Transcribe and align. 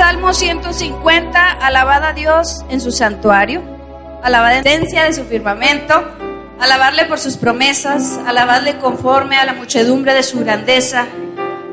Salmo 0.00 0.32
150, 0.32 1.58
alabad 1.60 2.02
a 2.04 2.14
Dios 2.14 2.64
en 2.70 2.80
su 2.80 2.90
santuario, 2.90 3.62
alabad 4.22 4.56
en 4.56 4.66
esencia 4.66 5.04
de 5.04 5.12
su 5.12 5.24
firmamento, 5.24 5.92
alabarle 6.58 7.04
por 7.04 7.18
sus 7.18 7.36
promesas, 7.36 8.18
alabadle 8.26 8.78
conforme 8.78 9.36
a 9.36 9.44
la 9.44 9.52
muchedumbre 9.52 10.14
de 10.14 10.22
su 10.22 10.40
grandeza, 10.40 11.04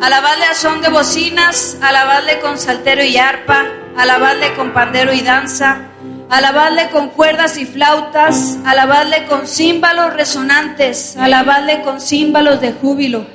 alabadle 0.02 0.44
a 0.44 0.56
son 0.56 0.82
de 0.82 0.90
bocinas, 0.90 1.78
alabadle 1.82 2.42
con 2.42 2.58
saltero 2.58 3.02
y 3.02 3.16
arpa, 3.16 3.64
alabadle 3.96 4.54
con 4.56 4.74
pandero 4.74 5.14
y 5.14 5.22
danza, 5.22 5.84
alabadle 6.30 6.90
con 6.90 7.12
cuerdas 7.12 7.58
y 7.58 7.66
flautas, 7.66 8.58
alabadle 8.66 9.26
con 9.28 9.48
címbalos 9.48 10.14
resonantes, 10.14 11.16
alabadle 11.16 11.82
con 11.82 12.02
címbalos 12.02 12.60
de 12.60 12.74
júbilo. 12.74 13.26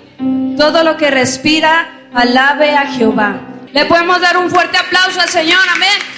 Todo 0.58 0.84
lo 0.84 0.98
que 0.98 1.10
respira, 1.10 1.88
alabe 2.12 2.76
a 2.76 2.88
Jehová. 2.88 3.51
Le 3.72 3.86
podemos 3.86 4.20
dar 4.20 4.36
un 4.36 4.50
fuerte 4.50 4.76
aplauso 4.76 5.18
al 5.20 5.28
Señor, 5.30 5.60
amén. 5.74 6.11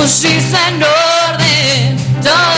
Pusiste 0.00 0.56
en 0.68 0.80
orden 0.80 1.96
todo 2.22 2.57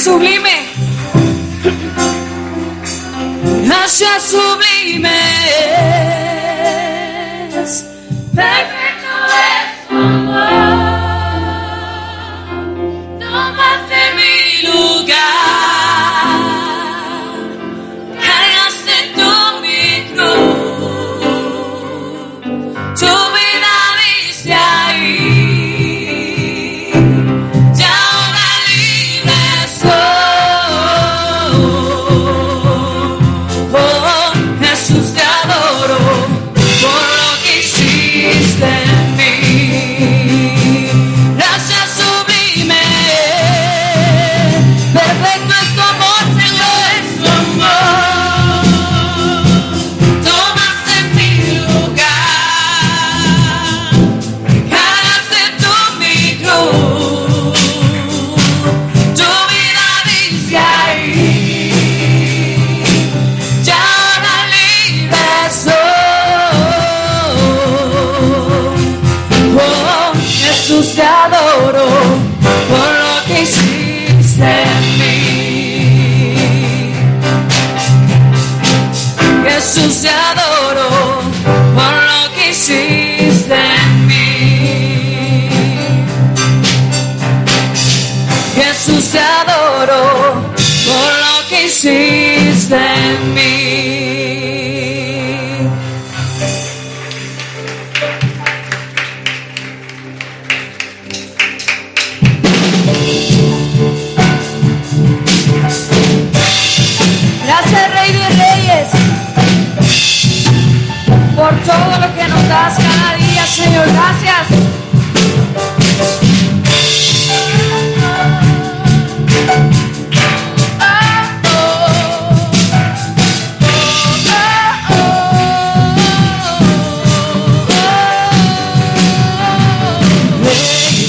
sublime. 0.00 0.49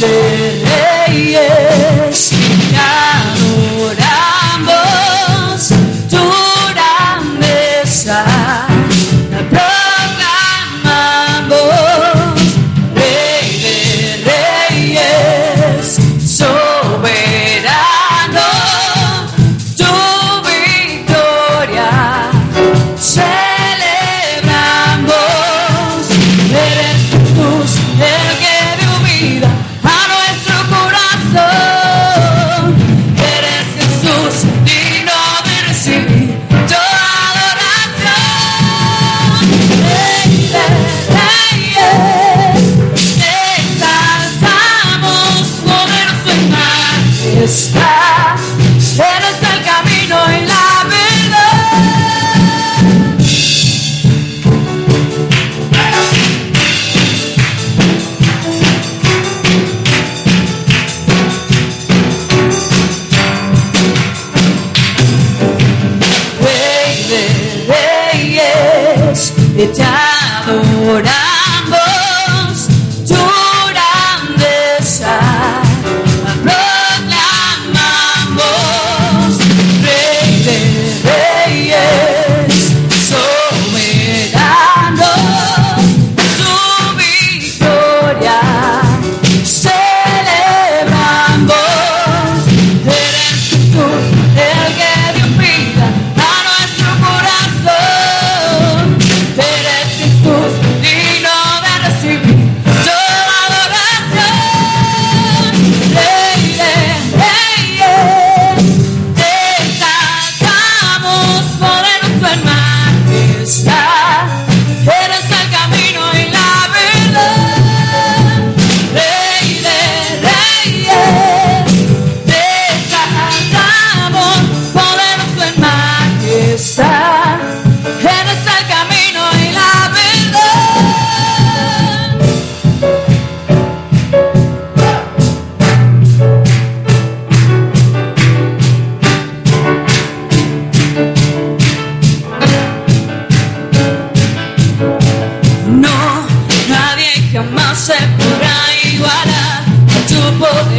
faces 0.01 0.60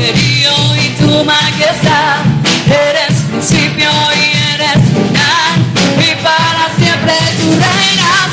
imperio 0.03 0.53
y 0.77 0.89
tu 0.97 1.25
majestad. 1.25 2.25
Eres 2.67 3.21
principio 3.31 3.91
y 4.15 4.55
eres 4.55 4.83
final. 4.89 5.55
Y 5.99 6.15
para 6.23 6.69
siempre 6.77 7.15
tú 7.41 7.51
reinas. 7.51 8.33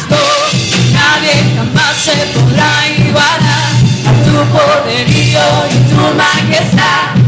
Nadie 0.94 1.56
jamás 1.56 1.96
se 1.98 2.16
podrá 2.34 2.88
igualar 2.88 3.74
a 4.06 4.12
tu 4.24 4.34
poderío 4.52 5.42
y 5.72 5.90
tu 5.90 6.16
majestad. 6.16 7.19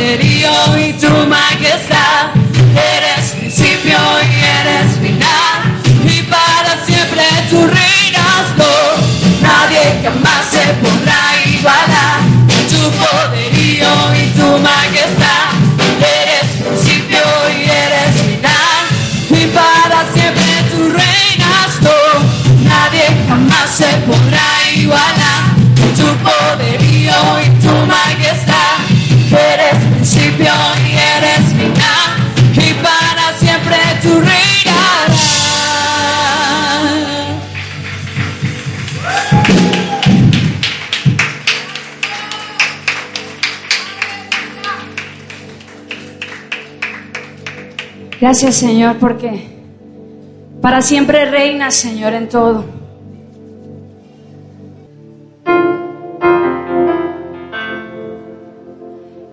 Poderío 0.00 0.50
y 0.78 0.92
tu 0.94 1.10
majestad. 1.28 2.32
Eres 2.72 3.32
principio 3.32 3.98
y 4.22 4.34
eres 4.60 4.96
final. 4.96 5.60
Y 6.04 6.22
para 6.22 6.72
siempre 6.86 7.22
tú 7.50 7.66
reinas, 7.66 8.46
no. 8.56 8.72
Nadie 9.42 10.00
jamás 10.02 10.46
se 10.50 10.64
podrá 10.80 11.20
igualar 11.44 12.20
tu 12.70 12.82
poderío 13.02 13.92
y 14.14 14.24
tu 14.38 14.48
majestad. 14.70 15.52
Eres 16.00 16.48
principio 16.64 17.20
y 17.58 17.64
eres 17.64 18.14
final. 18.24 18.82
Y 19.28 19.46
para 19.48 20.00
siempre 20.14 20.50
tú 20.70 20.88
reinas. 20.88 21.72
Nadie 22.64 23.04
jamás 23.28 23.70
se 23.70 23.90
podrá 24.08 24.48
igualar 24.74 25.42
tu 25.94 26.08
poderío 26.24 27.20
y 27.44 27.48
tu 27.62 27.72
majestad. 27.86 28.69
Gracias 48.20 48.56
Señor 48.56 48.96
porque 48.98 49.46
para 50.60 50.82
siempre 50.82 51.24
reinas 51.24 51.74
Señor 51.74 52.12
en 52.12 52.28
todo. 52.28 52.66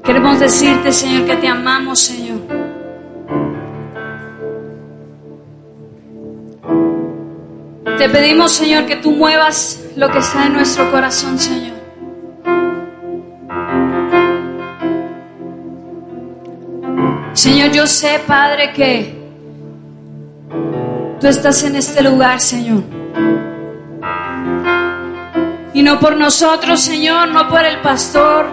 Queremos 0.06 0.40
decirte 0.40 0.94
Señor 0.94 1.26
que 1.26 1.36
te 1.36 1.50
amamos 1.50 2.00
Señor. 2.00 2.40
Te 7.98 8.08
pedimos 8.08 8.54
Señor 8.54 8.86
que 8.86 8.96
tú 8.96 9.12
muevas 9.12 9.84
lo 9.98 10.10
que 10.10 10.20
está 10.20 10.46
en 10.46 10.54
nuestro 10.54 10.90
corazón 10.92 11.38
Señor. 11.38 11.77
Señor, 17.48 17.72
yo 17.72 17.88
sé, 17.88 18.20
Padre, 18.28 18.74
que 18.74 19.16
tú 21.18 21.28
estás 21.28 21.64
en 21.64 21.78
este 21.78 22.04
lugar, 22.04 22.42
Señor. 22.42 22.84
Y 25.74 25.82
no 25.82 25.98
por 25.98 26.18
nosotros, 26.18 26.82
Señor, 26.82 27.30
no 27.30 27.48
por 27.48 27.64
el 27.64 27.80
pastor, 27.80 28.48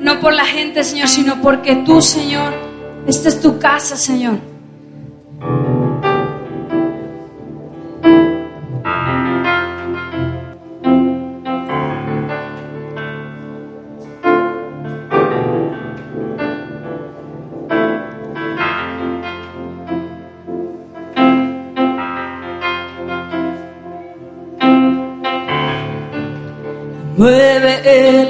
no 0.00 0.20
por 0.20 0.34
la 0.34 0.44
gente, 0.44 0.84
Señor, 0.84 1.08
sino 1.08 1.40
porque 1.40 1.76
tú, 1.86 2.02
Señor, 2.02 2.52
esta 3.06 3.30
es 3.30 3.40
tu 3.40 3.58
casa, 3.58 3.96
Señor. 3.96 4.36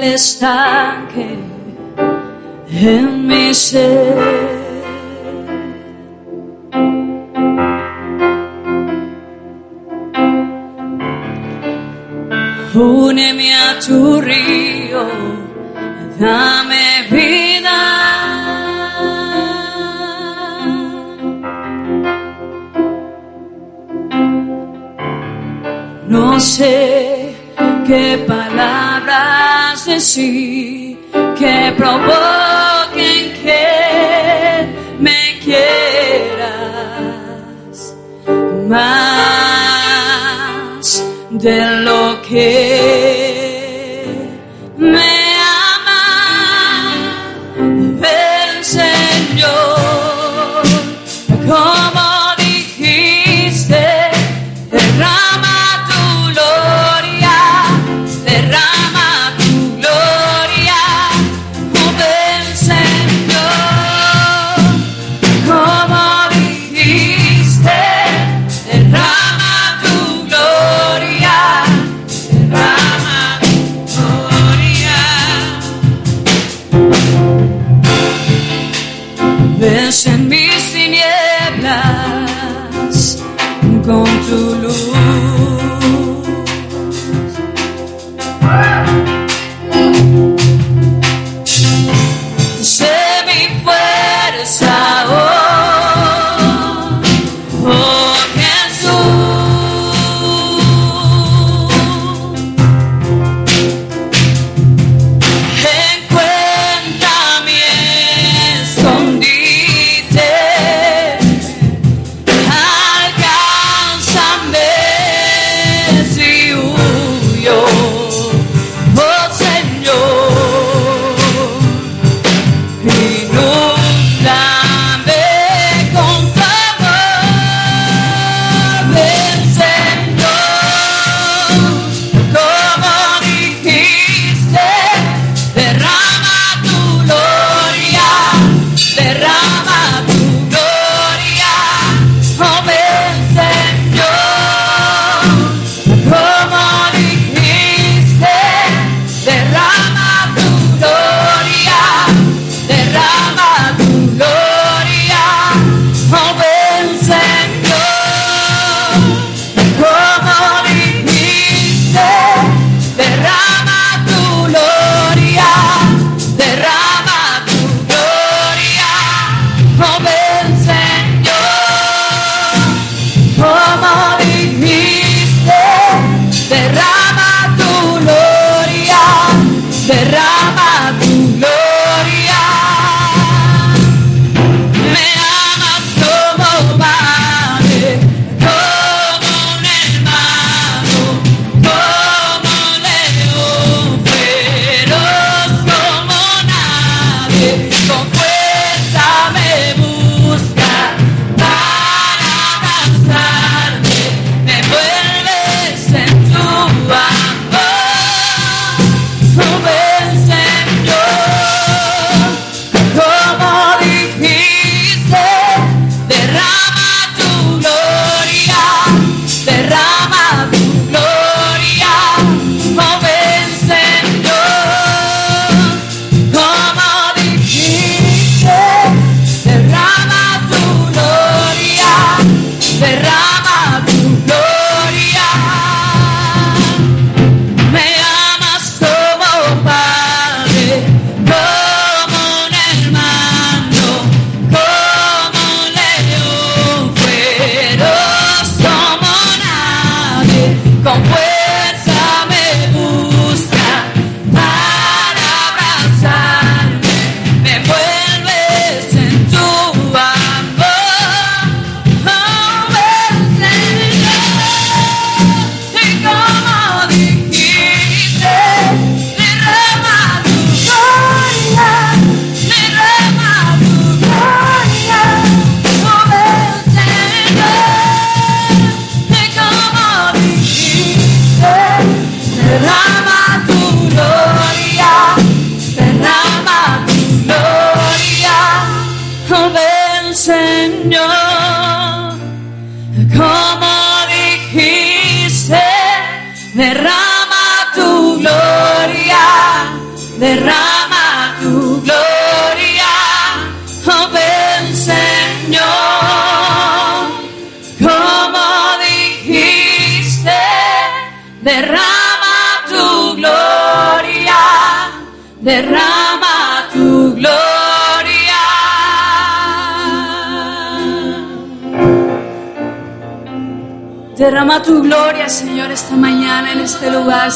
El 0.01 0.13
estanque 0.13 1.37
en 2.71 3.27
mi 3.27 3.53
ser. 3.53 4.59
Úneme 12.73 13.55
a 13.55 13.79
tu 13.79 14.21
río, 14.21 15.05
decir 29.99 30.97
que 31.37 31.73
provoquen 31.75 33.23
que 33.43 33.65
me 34.97 35.21
quieras 35.43 36.47
más 38.69 39.43
de 41.31 41.57
lo 41.83 42.21
que 42.21 42.68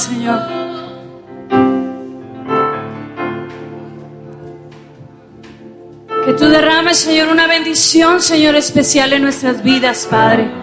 Señor. 0.04 0.40
Que 6.26 6.34
tú 6.34 6.46
derrames, 6.46 6.98
Señor, 6.98 7.30
una 7.30 7.48
bendición, 7.48 8.22
Señor, 8.22 8.56
especial 8.56 9.14
en 9.14 9.24
nuestras 9.24 9.64
vidas, 9.64 10.08
Padre. 10.10 10.63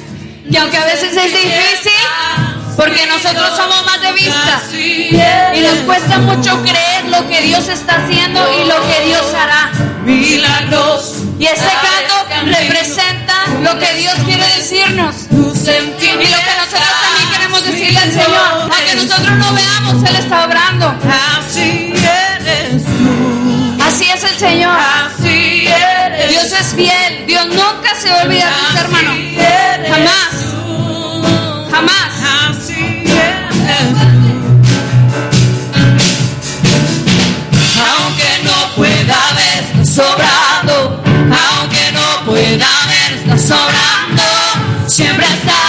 que 0.51 0.57
aunque 0.57 0.77
a 0.77 0.85
veces 0.85 1.15
es 1.15 1.31
difícil, 1.31 1.91
porque 2.75 3.05
nosotros 3.07 3.55
somos 3.55 3.85
más 3.85 4.01
de 4.01 4.11
vista 4.13 4.61
y 5.53 5.59
nos 5.61 5.79
cuesta 5.85 6.17
mucho 6.19 6.61
creer 6.61 7.05
lo 7.05 7.27
que 7.27 7.41
Dios 7.41 7.67
está 7.67 8.03
haciendo 8.03 8.41
y 8.59 8.67
lo 8.67 8.75
que 8.87 9.05
Dios 9.05 9.33
hará. 9.33 9.71
Milagros. 10.03 11.15
Y 11.39 11.45
este 11.45 11.65
canto 11.65 12.49
representa 12.59 13.45
lo 13.61 13.77
que 13.79 13.93
Dios 13.95 14.13
quiere 14.25 14.45
decirnos. 14.57 15.15
Y 15.29 15.37
lo 15.37 15.53
que 15.55 16.15
nosotros 16.17 16.93
también 17.01 17.29
queremos 17.33 17.63
decirle 17.63 17.99
al 17.99 18.11
Señor, 18.11 18.71
aunque 18.73 18.95
nosotros 18.95 19.37
no 19.37 19.53
veamos, 19.53 20.09
Él 20.09 20.15
está 20.15 20.45
obrando. 20.45 20.95
Así 21.37 21.93
eres 21.93 22.83
tú. 22.83 23.77
Así 23.83 24.05
es 24.09 24.23
el 24.23 24.37
Señor. 24.39 24.77
Así 24.77 25.67
eres. 25.67 26.29
Dios 26.29 26.51
es 26.51 26.73
fiel. 26.75 27.25
Dios 27.27 27.45
nunca 27.47 27.70
se 28.01 28.09
va 28.09 28.21
a 28.21 28.23
olvidar 28.23 28.51
hermano. 28.77 29.11
Jamás. 29.87 30.33
Jamás. 31.71 32.01
Aunque 37.91 38.31
no 38.43 38.75
pueda 38.75 39.19
ver 39.35 39.85
sobrando, 39.85 41.03
aunque 41.05 41.91
no 41.93 42.25
pueda 42.25 42.69
ver 42.91 43.39
sobrando, 43.39 44.23
siempre 44.87 45.25
está, 45.25 45.61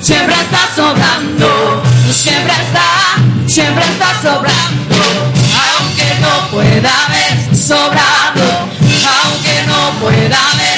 siempre 0.00 0.34
está 0.34 0.62
sobrando, 0.74 1.82
siempre 2.10 2.54
está, 2.54 2.88
siempre 3.46 3.84
está 3.84 4.20
sobrando. 4.20 4.96
Aunque 5.78 6.08
no 6.20 6.50
pueda 6.50 6.94
ver 7.10 7.56
sobrando, 7.56 8.68
aunque 9.22 9.54
no 9.66 9.80
pueda 10.00 10.40
ver 10.56 10.77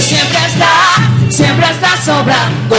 siempre 0.00 0.38
está, 0.46 0.94
siempre 1.28 1.66
está 1.70 1.96
sobrando. 2.04 2.76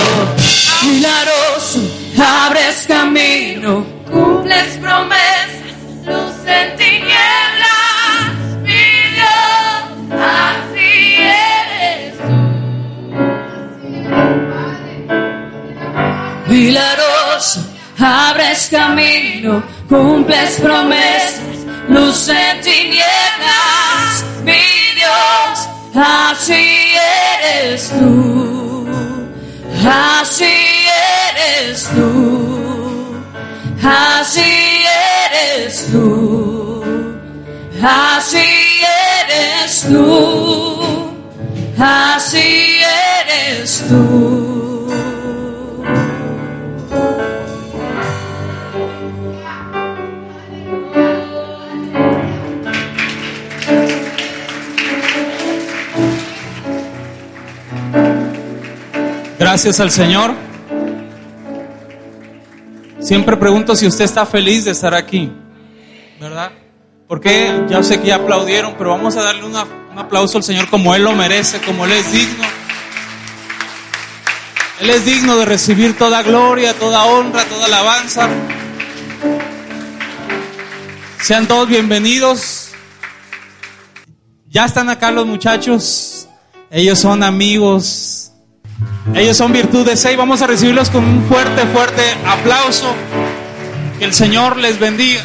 Milagroso, 0.83 1.79
abres 2.17 2.85
camino, 2.87 3.85
cumples 4.09 4.77
promesas, 4.77 5.75
luz 6.05 6.45
en 6.45 6.75
tinieblas, 6.77 8.31
mi 8.61 8.85
Dios, 9.15 9.83
así 10.21 11.15
eres 11.19 12.17
tú. 12.17 12.31
Milagroso, 16.47 17.59
abres 17.99 18.69
camino, 18.71 19.63
cumples 19.89 20.59
promesas, 20.61 21.65
luz 21.89 22.29
en 22.29 22.61
tinieblas, 22.61 24.23
mi 24.43 24.61
Dios, 24.95 25.69
así 25.99 26.93
eres 27.43 27.89
tú, 27.89 28.87
así 29.87 30.53
eres 31.35 31.89
tú, 31.95 33.21
así 33.83 34.83
eres 35.31 35.87
tú, 35.91 36.83
así 37.81 38.47
eres 39.27 39.85
tú, 39.89 41.11
así 41.77 42.81
eres 43.25 43.83
tú. 43.89 44.58
Gracias 59.39 59.79
al 59.79 59.89
Señor. 59.89 60.35
Siempre 62.99 63.37
pregunto 63.37 63.73
si 63.73 63.87
usted 63.87 64.03
está 64.03 64.25
feliz 64.25 64.65
de 64.65 64.71
estar 64.71 64.93
aquí, 64.93 65.31
¿verdad? 66.19 66.51
Porque 67.07 67.63
ya 67.69 67.81
sé 67.81 68.01
que 68.01 68.07
ya 68.07 68.15
aplaudieron, 68.15 68.75
pero 68.77 68.89
vamos 68.89 69.15
a 69.15 69.23
darle 69.23 69.45
un 69.45 69.55
aplauso 69.97 70.39
al 70.39 70.43
Señor 70.43 70.69
como 70.69 70.93
Él 70.93 71.03
lo 71.05 71.13
merece, 71.15 71.61
como 71.61 71.85
Él 71.85 71.93
es 71.93 72.11
digno. 72.11 72.43
Él 74.81 74.89
es 74.89 75.05
digno 75.05 75.37
de 75.37 75.45
recibir 75.45 75.97
toda 75.97 76.21
gloria, 76.21 76.73
toda 76.73 77.05
honra, 77.05 77.45
toda 77.45 77.65
alabanza. 77.65 78.27
Sean 81.21 81.47
todos 81.47 81.69
bienvenidos. 81.69 82.71
Ya 84.49 84.65
están 84.65 84.89
acá 84.89 85.11
los 85.11 85.25
muchachos. 85.25 86.27
Ellos 86.69 86.99
son 86.99 87.23
amigos. 87.23 88.18
Ellos 89.15 89.35
son 89.35 89.51
virtudes 89.51 90.05
y 90.05 90.15
vamos 90.15 90.41
a 90.41 90.47
recibirlos 90.47 90.89
con 90.89 91.03
un 91.03 91.23
fuerte, 91.25 91.65
fuerte 91.67 92.03
aplauso. 92.25 92.93
Que 93.97 94.05
el 94.05 94.13
Señor 94.13 94.57
les 94.57 94.79
bendiga. 94.79 95.21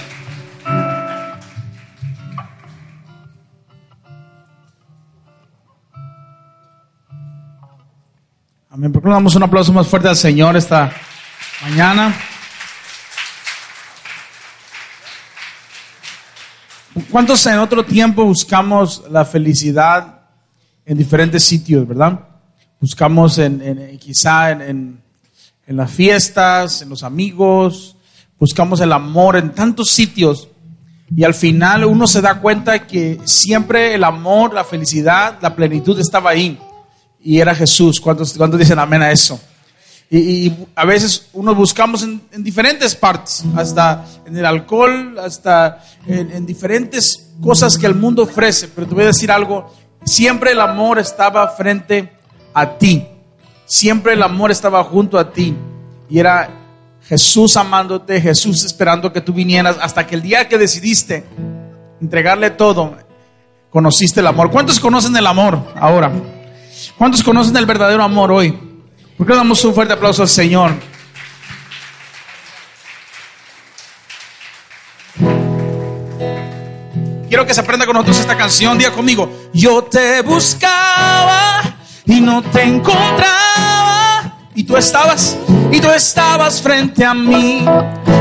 Amén. 8.70 8.92
¿Por 8.92 9.02
qué 9.02 9.08
no 9.08 9.14
damos 9.14 9.36
un 9.36 9.42
aplauso 9.44 9.72
más 9.72 9.86
fuerte 9.86 10.08
al 10.08 10.16
Señor 10.16 10.56
esta 10.56 10.92
mañana? 11.62 12.12
¿Cuántos 17.10 17.46
en 17.46 17.58
otro 17.58 17.84
tiempo 17.84 18.24
buscamos 18.24 19.04
la 19.10 19.24
felicidad 19.24 20.22
en 20.84 20.98
diferentes 20.98 21.44
sitios, 21.44 21.86
verdad? 21.86 22.33
Buscamos 22.88 23.38
en, 23.38 23.62
en- 23.62 23.98
quizá 23.98 24.50
en, 24.50 24.60
en- 24.60 25.00
en 25.66 25.76
las 25.78 25.90
fiestas, 25.90 26.82
en 26.82 26.90
los 26.90 27.02
amigos, 27.02 27.96
buscamos 28.38 28.78
el 28.82 28.92
amor 28.92 29.36
en 29.36 29.52
tantos 29.54 29.88
sitios 29.88 30.48
y 31.16 31.24
al 31.24 31.32
final 31.32 31.86
uno 31.86 32.06
se 32.06 32.20
da 32.20 32.40
cuenta 32.42 32.86
que 32.86 33.18
siempre 33.24 33.94
el 33.94 34.04
amor, 34.04 34.52
la 34.52 34.64
felicidad, 34.64 35.38
la 35.40 35.56
plenitud 35.56 35.98
estaba 35.98 36.28
ahí 36.28 36.58
y 37.22 37.38
era 37.40 37.54
Jesús. 37.54 37.98
¿Cuántos, 38.02 38.34
cuántos 38.34 38.60
dicen 38.60 38.78
amén 38.78 39.00
a 39.00 39.10
eso? 39.10 39.40
Y, 40.10 40.18
y 40.18 40.66
a 40.76 40.84
veces 40.84 41.28
uno 41.32 41.54
buscamos 41.54 42.02
en, 42.02 42.20
en 42.32 42.44
diferentes 42.44 42.94
partes, 42.94 43.44
hasta 43.56 44.04
en 44.26 44.36
el 44.36 44.44
alcohol, 44.44 45.18
hasta 45.18 45.82
en, 46.06 46.30
en 46.32 46.44
diferentes 46.44 47.30
cosas 47.40 47.78
que 47.78 47.86
el 47.86 47.94
mundo 47.94 48.24
ofrece. 48.24 48.68
Pero 48.68 48.86
te 48.86 48.94
voy 48.94 49.04
a 49.04 49.06
decir 49.06 49.32
algo, 49.32 49.74
siempre 50.04 50.52
el 50.52 50.60
amor 50.60 50.98
estaba 50.98 51.48
frente 51.48 52.12
a 52.54 52.78
ti. 52.78 53.06
Siempre 53.66 54.14
el 54.14 54.22
amor 54.22 54.50
estaba 54.50 54.82
junto 54.84 55.18
a 55.18 55.32
ti. 55.32 55.54
Y 56.08 56.18
era 56.18 56.50
Jesús 57.06 57.56
amándote, 57.56 58.20
Jesús 58.20 58.64
esperando 58.64 59.12
que 59.12 59.20
tú 59.20 59.32
vinieras, 59.32 59.76
hasta 59.80 60.06
que 60.06 60.14
el 60.14 60.22
día 60.22 60.48
que 60.48 60.56
decidiste 60.56 61.24
entregarle 62.00 62.50
todo, 62.50 62.96
conociste 63.70 64.20
el 64.20 64.26
amor. 64.26 64.50
¿Cuántos 64.50 64.80
conocen 64.80 65.16
el 65.16 65.26
amor 65.26 65.58
ahora? 65.76 66.12
¿Cuántos 66.96 67.22
conocen 67.22 67.56
el 67.56 67.66
verdadero 67.66 68.02
amor 68.02 68.30
hoy? 68.30 68.58
¿Por 69.16 69.26
qué 69.26 69.34
damos 69.34 69.64
un 69.64 69.74
fuerte 69.74 69.92
aplauso 69.92 70.22
al 70.22 70.28
Señor? 70.28 70.72
Quiero 77.28 77.46
que 77.46 77.54
se 77.54 77.60
aprenda 77.60 77.84
con 77.84 77.94
nosotros 77.94 78.20
esta 78.20 78.36
canción. 78.36 78.78
Diga 78.78 78.92
conmigo. 78.92 79.50
Yo 79.52 79.82
te 79.84 80.22
buscaba 80.22 81.73
y 82.06 82.20
no 82.20 82.42
te 82.42 82.62
encontraba. 82.62 84.32
Y 84.54 84.64
tú 84.64 84.76
estabas, 84.76 85.36
y 85.72 85.80
tú 85.80 85.90
estabas 85.90 86.60
frente 86.62 87.04
a 87.04 87.14
mí. 87.14 87.64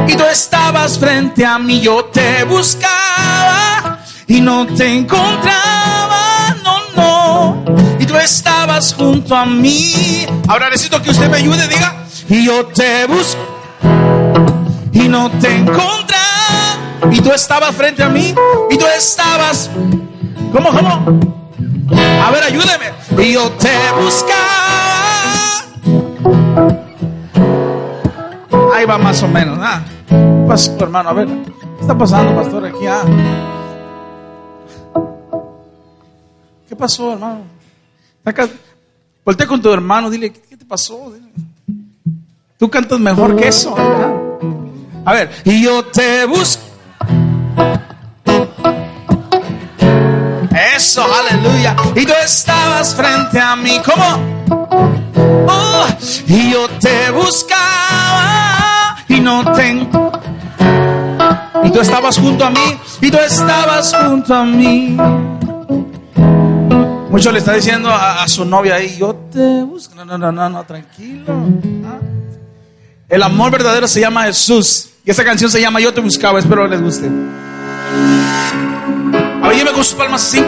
Y 0.07 0.15
tú 0.15 0.23
estabas 0.25 0.97
frente 0.97 1.45
a 1.45 1.59
mí. 1.59 1.81
Yo 1.81 2.05
te 2.05 2.43
buscaba 2.43 3.99
y 4.27 4.41
no 4.41 4.65
te 4.65 4.91
encontraba. 4.97 6.55
No, 6.63 6.79
no. 6.95 7.65
Y 7.99 8.05
tú 8.05 8.15
estabas 8.17 8.93
junto 8.93 9.35
a 9.35 9.45
mí. 9.45 10.25
Ahora 10.47 10.69
necesito 10.69 11.01
que 11.01 11.11
usted 11.11 11.29
me 11.29 11.37
ayude, 11.37 11.67
diga. 11.67 12.05
Y 12.29 12.45
yo 12.45 12.65
te 12.67 13.05
busco 13.05 13.39
y 14.91 15.07
no 15.07 15.29
te 15.31 15.55
encontraba. 15.55 17.11
Y 17.11 17.21
tú 17.21 17.31
estabas 17.31 17.75
frente 17.75 18.01
a 18.01 18.09
mí. 18.09 18.33
Y 18.71 18.77
tú 18.77 18.85
estabas. 18.87 19.69
¿Cómo, 20.51 20.69
cómo? 20.71 21.42
A 21.97 22.31
ver, 22.31 22.43
ayúdeme. 22.43 22.91
Y 23.23 23.33
yo 23.33 23.51
te 23.53 23.69
buscaba. 24.01 24.39
Ahí 28.75 28.85
va 28.85 28.97
más 28.97 29.21
o 29.23 29.27
menos. 29.27 29.57
Ah. 29.61 29.81
¿Qué 30.07 30.45
pasó, 30.47 30.75
hermano? 30.79 31.09
A 31.09 31.13
ver. 31.13 31.27
¿Qué 31.27 31.81
está 31.81 31.97
pasando, 31.97 32.35
pastor? 32.35 32.65
Aquí, 32.65 32.85
ah. 32.87 33.03
¿Qué 36.67 36.75
pasó, 36.75 37.13
hermano? 37.13 37.41
Saca- 38.23 38.49
Voltea 39.25 39.47
con 39.47 39.61
tu 39.61 39.71
hermano, 39.71 40.09
dile, 40.09 40.33
¿qué 40.33 40.57
te 40.57 40.65
pasó? 40.65 41.13
Tú 42.57 42.69
cantas 42.69 42.99
mejor 42.99 43.35
que 43.37 43.47
eso. 43.47 43.73
A 45.05 45.13
ver, 45.13 45.29
y 45.45 45.63
yo 45.63 45.85
te 45.85 46.25
busco. 46.25 46.61
Eso, 50.75 51.03
aleluya. 51.03 51.75
Y 51.95 52.05
tú 52.05 52.13
estabas 52.23 52.95
frente 52.95 53.39
a 53.39 53.55
mí. 53.55 53.79
¿Cómo? 53.85 54.43
Oh, 55.47 55.85
y 56.27 56.51
yo 56.51 56.67
te 56.79 57.11
buscaba 57.11 58.95
y 59.07 59.19
no 59.19 59.51
tengo. 59.53 60.11
Y 61.63 61.69
tú 61.69 61.79
estabas 61.79 62.17
junto 62.17 62.45
a 62.45 62.49
mí. 62.49 62.79
Y 63.01 63.11
tú 63.11 63.17
estabas 63.17 63.93
junto 63.93 64.33
a 64.33 64.43
mí. 64.43 64.97
Mucho 67.09 67.31
le 67.31 67.37
está 67.37 67.53
diciendo 67.53 67.89
a, 67.91 68.27
su 68.27 68.43
novia 68.43 68.75
ahí, 68.75 68.97
yo 68.97 69.13
te 69.31 69.61
busco. 69.61 69.93
No, 69.93 70.05
no, 70.05 70.17
no, 70.17 70.31
no, 70.31 70.49
no 70.49 70.63
tranquilo. 70.63 71.35
Ah. 71.85 71.99
El 73.07 73.21
amor 73.21 73.51
verdadero 73.51 73.87
se 73.87 73.99
llama 73.99 74.23
Jesús. 74.23 74.89
Y 75.05 75.11
esa 75.11 75.23
canción 75.23 75.51
se 75.51 75.61
llama 75.61 75.79
Yo 75.79 75.93
te 75.93 76.01
buscaba. 76.01 76.39
Espero 76.39 76.67
les 76.67 76.81
guste. 76.81 77.07
A 79.43 79.47
ver, 79.49 79.71
con 79.71 79.83
sus 79.83 79.93
palmas 79.93 80.23
así. 80.23 80.43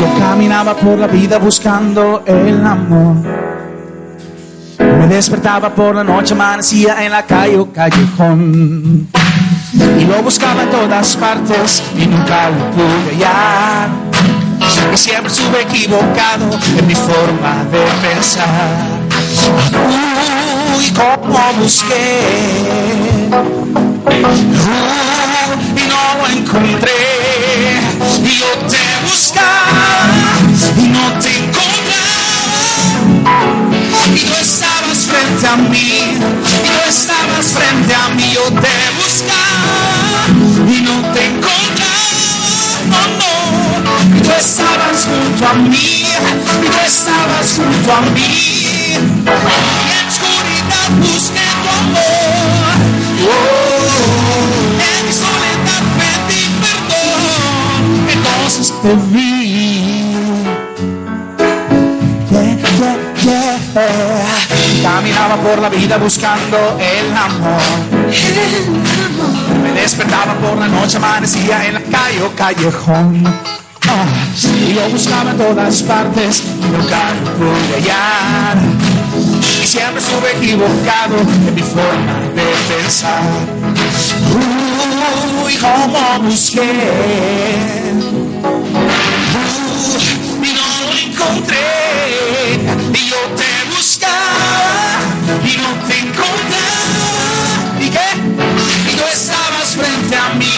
Yo 0.00 0.18
caminaba 0.18 0.74
por 0.74 0.98
la 0.98 1.06
vida 1.06 1.38
buscando 1.38 2.22
el 2.26 2.64
amor. 2.66 3.16
Me 4.78 5.06
despertaba 5.06 5.74
por 5.74 5.94
la 5.94 6.04
noche, 6.04 6.34
amanecía 6.34 7.04
en 7.04 7.12
la 7.12 7.24
calle 7.24 7.56
o 7.56 7.72
callejón. 7.72 9.08
Y 9.98 10.04
lo 10.04 10.22
buscaba 10.22 10.62
en 10.62 10.70
todas 10.70 11.16
partes 11.16 11.82
y 11.96 12.06
nunca 12.06 12.50
lo 12.50 12.70
pude 12.72 13.14
hallar. 13.14 13.88
Y 14.92 14.96
siempre 14.96 15.32
estuve 15.32 15.62
equivocado 15.62 16.50
en 16.78 16.86
mi 16.86 16.94
forma 16.94 17.64
de 17.70 17.84
pensar. 18.06 18.96
Uy, 20.76 20.92
cómo 20.92 21.38
busqué. 21.60 22.20
Y 25.76 25.88
no 25.88 26.02
lo 26.18 26.26
encontré. 26.38 27.15
Yo 28.26 28.50
te 28.68 28.86
buscaba 29.08 29.88
y 30.76 30.88
no 30.88 31.18
te 31.20 31.30
encontraba. 31.38 32.06
Y 34.14 34.20
tú 34.20 34.34
estabas 34.40 34.98
frente 35.06 35.46
a 35.46 35.56
mí, 35.56 35.78
y 35.78 36.68
tú 36.68 36.88
estabas 36.88 37.46
frente 37.54 37.94
a 37.94 38.08
mí, 38.14 38.32
yo 38.34 38.44
te 38.44 38.76
buscaba 38.96 40.26
y 40.68 40.80
no 40.82 41.12
te 41.12 41.26
encontraba, 41.26 42.16
no, 42.90 43.00
no. 43.18 44.16
Y 44.16 44.20
tú 44.20 44.32
estabas 44.32 45.04
junto 45.04 45.46
a 45.46 45.54
mí, 45.54 46.04
y 46.62 46.68
tú 46.68 46.78
estabas 46.86 47.54
junto 47.56 47.92
a 47.92 48.00
mí. 48.00 48.56
Y 48.76 48.94
en 48.94 50.08
oscuridad 50.08 50.90
busqué 51.00 51.46
tu 51.62 51.68
amor. 51.78 52.78
Oh, 53.28 54.45
yeah. 58.86 59.26
Caminaba 64.82 65.36
por 65.36 65.58
la 65.58 65.68
vida 65.68 65.96
buscando 65.98 66.78
el 66.78 67.14
amor. 67.14 67.60
Me 69.62 69.72
despertaba 69.72 70.34
por 70.34 70.56
la 70.58 70.68
noche, 70.68 70.96
amanecía 70.98 71.66
en 71.66 71.74
la 71.74 71.80
calle 71.82 72.22
o 72.22 72.30
callejón. 72.34 73.24
Y 74.66 74.74
yo 74.74 74.88
buscaba 74.90 75.30
en 75.30 75.38
todas 75.38 75.82
partes 75.82 76.44
nunca 76.60 77.12
lo 77.24 77.32
pude 77.34 77.74
hallar. 77.76 78.56
Y 79.62 79.66
siempre 79.66 80.00
estuve 80.00 80.36
equivocado 80.36 81.16
en 81.18 81.54
mi 81.54 81.62
forma 81.62 82.20
de 82.34 82.44
pensar. 82.74 83.22
Uy, 85.44 85.56
cómo 85.56 86.28
busqué. 86.28 88.15
Y 91.18 93.08
yo 93.08 93.16
te 93.36 93.50
buscaba 93.74 95.00
y 95.44 95.56
no 95.56 95.70
te 95.86 95.98
encontraba. 95.98 97.80
¿Y 97.80 97.88
qué? 97.88 98.08
Y 98.90 98.96
tú 98.96 99.04
estabas 99.12 99.76
frente 99.76 100.14
a 100.16 100.34
mí. 100.34 100.52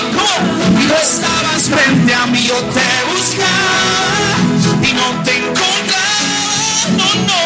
Y 0.80 0.86
tú 0.86 0.94
estabas 0.94 1.62
frente 1.68 2.12
a 2.14 2.26
mí. 2.26 2.42
Yo 2.42 2.56
te 2.56 3.04
buscaba 3.12 4.34
y 4.82 4.92
no 4.94 5.22
te 5.22 5.36
encontraba. 5.36 5.68
No, 6.96 7.08
no. 7.28 7.42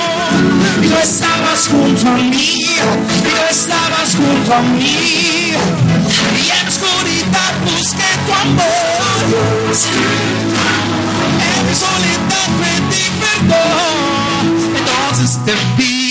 Y 0.82 0.88
tú 0.88 0.96
estabas 0.96 1.68
junto 1.68 2.08
a 2.08 2.16
mí. 2.16 2.36
Y 2.36 3.28
tú 3.28 3.42
estabas 3.50 4.14
junto 4.16 4.54
a 4.54 4.62
mí. 4.62 5.52
Y 5.52 6.50
en 6.50 6.66
oscuridad 6.66 7.52
busqué 7.64 8.10
tu 8.26 8.32
amor. 8.32 8.92
Mi 11.66 11.74
soledad 11.74 12.48
pedí 12.60 13.04
perdón. 13.20 14.76
Entonces 14.76 15.38
te 15.44 15.54
vi. 15.76 16.01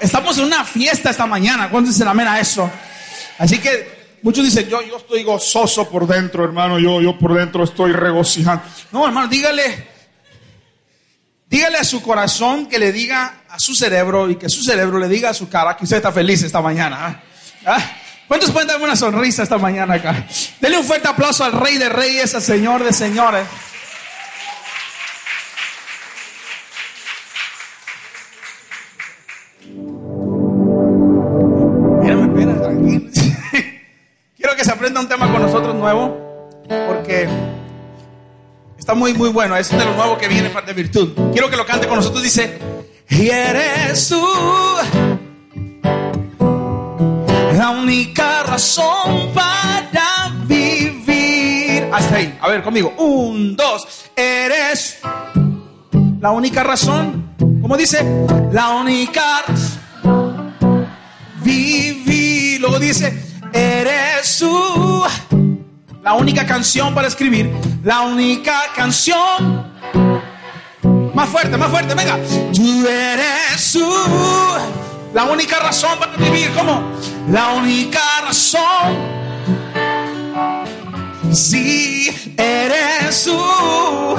Estamos 0.00 0.38
en 0.38 0.44
una 0.44 0.64
fiesta 0.64 1.10
esta 1.10 1.26
mañana. 1.26 1.68
¿Cuántos 1.70 1.94
dicen 1.94 2.08
amén 2.08 2.28
a 2.28 2.40
eso? 2.40 2.70
Así 3.38 3.58
que 3.58 4.18
muchos 4.22 4.44
dicen, 4.44 4.68
yo, 4.68 4.82
yo 4.82 4.96
estoy 4.96 5.22
gozoso 5.22 5.88
por 5.88 6.06
dentro, 6.06 6.44
hermano. 6.44 6.78
Yo, 6.78 7.00
yo 7.00 7.18
por 7.18 7.34
dentro 7.34 7.64
estoy 7.64 7.92
regocijando. 7.92 8.62
No, 8.92 9.06
hermano, 9.06 9.28
dígale, 9.28 9.86
dígale 11.48 11.78
a 11.78 11.84
su 11.84 12.02
corazón 12.02 12.66
que 12.66 12.78
le 12.78 12.92
diga 12.92 13.42
a 13.48 13.58
su 13.58 13.74
cerebro 13.74 14.30
y 14.30 14.36
que 14.36 14.48
su 14.48 14.62
cerebro 14.62 14.98
le 14.98 15.08
diga 15.08 15.30
a 15.30 15.34
su 15.34 15.48
cara 15.48 15.76
que 15.76 15.84
usted 15.84 15.96
está 15.98 16.12
feliz 16.12 16.42
esta 16.42 16.60
mañana. 16.60 17.06
¿ah? 17.06 17.22
¿Ah? 17.66 17.92
¿Cuántos 18.28 18.50
pueden 18.50 18.68
darme 18.68 18.84
una 18.84 18.96
sonrisa 18.96 19.42
esta 19.42 19.56
mañana 19.56 19.94
acá? 19.94 20.26
Denle 20.60 20.78
un 20.78 20.84
fuerte 20.84 21.08
aplauso 21.08 21.44
al 21.44 21.52
Rey 21.52 21.78
de 21.78 21.88
Reyes, 21.88 22.34
al 22.34 22.42
Señor 22.42 22.84
de 22.84 22.92
Señores. 22.92 23.46
Un 35.00 35.08
tema 35.08 35.30
con 35.30 35.42
nosotros 35.42 35.74
nuevo, 35.74 36.16
porque 36.86 37.28
está 38.78 38.94
muy, 38.94 39.14
muy 39.14 39.28
bueno. 39.30 39.56
Es 39.56 39.70
de 39.70 39.84
lo 39.84 39.94
nuevo 39.94 40.18
que 40.18 40.28
viene 40.28 40.50
de 40.50 40.72
virtud. 40.72 41.12
Quiero 41.32 41.48
que 41.48 41.56
lo 41.56 41.64
cante 41.64 41.86
con 41.86 41.96
nosotros. 41.96 42.22
Dice, 42.22 42.58
y 43.08 43.28
eres 43.28 44.08
tú 44.08 44.26
la 47.56 47.70
única 47.70 48.42
razón 48.42 49.30
para 49.32 50.32
vivir. 50.46 51.88
Hasta 51.92 52.16
ahí. 52.16 52.38
A 52.40 52.48
ver, 52.48 52.62
conmigo. 52.62 52.92
Un, 52.98 53.54
dos. 53.56 54.10
Eres 54.16 54.98
la 56.20 56.32
única 56.32 56.64
razón. 56.64 57.34
¿Cómo 57.62 57.76
dice? 57.76 58.04
La 58.52 58.70
única 58.70 59.44
vivir. 61.42 62.60
Luego 62.60 62.80
dice, 62.80 63.27
eres 63.52 64.38
tú. 64.38 65.04
La 66.02 66.14
única 66.14 66.46
canción 66.46 66.94
para 66.94 67.08
escribir. 67.08 67.52
La 67.84 68.02
única 68.02 68.60
canción. 68.74 69.72
Más 71.14 71.28
fuerte, 71.28 71.56
más 71.56 71.70
fuerte, 71.70 71.94
venga. 71.94 72.18
Tú 72.54 72.86
eres 72.86 73.72
tú. 73.72 73.92
La 75.14 75.24
única 75.24 75.58
razón 75.58 75.98
para 75.98 76.12
vivir. 76.16 76.50
¿Cómo? 76.54 76.92
La 77.30 77.54
única 77.54 78.00
razón. 78.24 79.18
Si 81.32 82.32
eres 82.36 83.24
tú. 83.24 84.16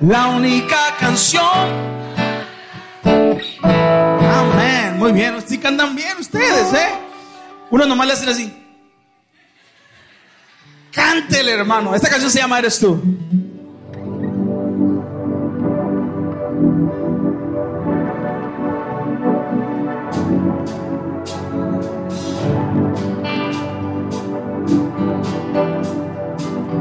La 0.00 0.26
única 0.28 0.94
canción. 1.00 1.94
Muy 5.04 5.12
bien. 5.12 5.36
Sí 5.46 5.58
cantan 5.58 5.94
bien 5.94 6.16
ustedes, 6.18 6.72
¿eh? 6.72 6.88
Uno 7.70 7.84
nomás 7.84 8.06
le 8.06 8.12
hace 8.14 8.30
así. 8.30 8.50
Cántele, 10.90 11.52
hermano. 11.52 11.94
Esta 11.94 12.08
canción 12.08 12.30
se 12.30 12.38
llama 12.38 12.58
Eres 12.58 12.78
tú. 12.78 13.02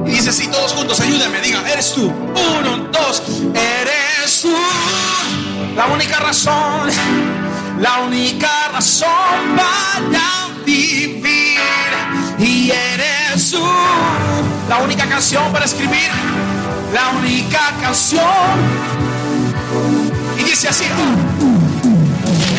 Y 0.05 0.11
dice 0.11 0.30
así 0.30 0.47
todos 0.47 0.71
juntos, 0.71 0.97
ayúdenme, 1.01 1.41
digan, 1.41 1.67
eres 1.67 1.93
tú. 1.93 2.05
Uno, 2.07 2.88
dos, 2.89 3.21
eres 3.53 4.41
tú. 4.41 4.55
La 5.76 5.88
única 5.88 6.19
razón, 6.19 6.89
la 7.80 8.01
única 8.01 8.69
razón 8.71 9.09
para 9.55 10.63
vivir. 10.65 11.59
Y 12.39 12.71
eres 12.71 13.51
tú. 13.51 13.63
La 14.69 14.80
única 14.80 15.07
canción 15.07 15.51
para 15.51 15.65
escribir. 15.65 16.11
La 16.93 17.09
única 17.17 17.71
canción. 17.82 18.24
Y 20.38 20.43
dice 20.43 20.69
así. 20.69 20.86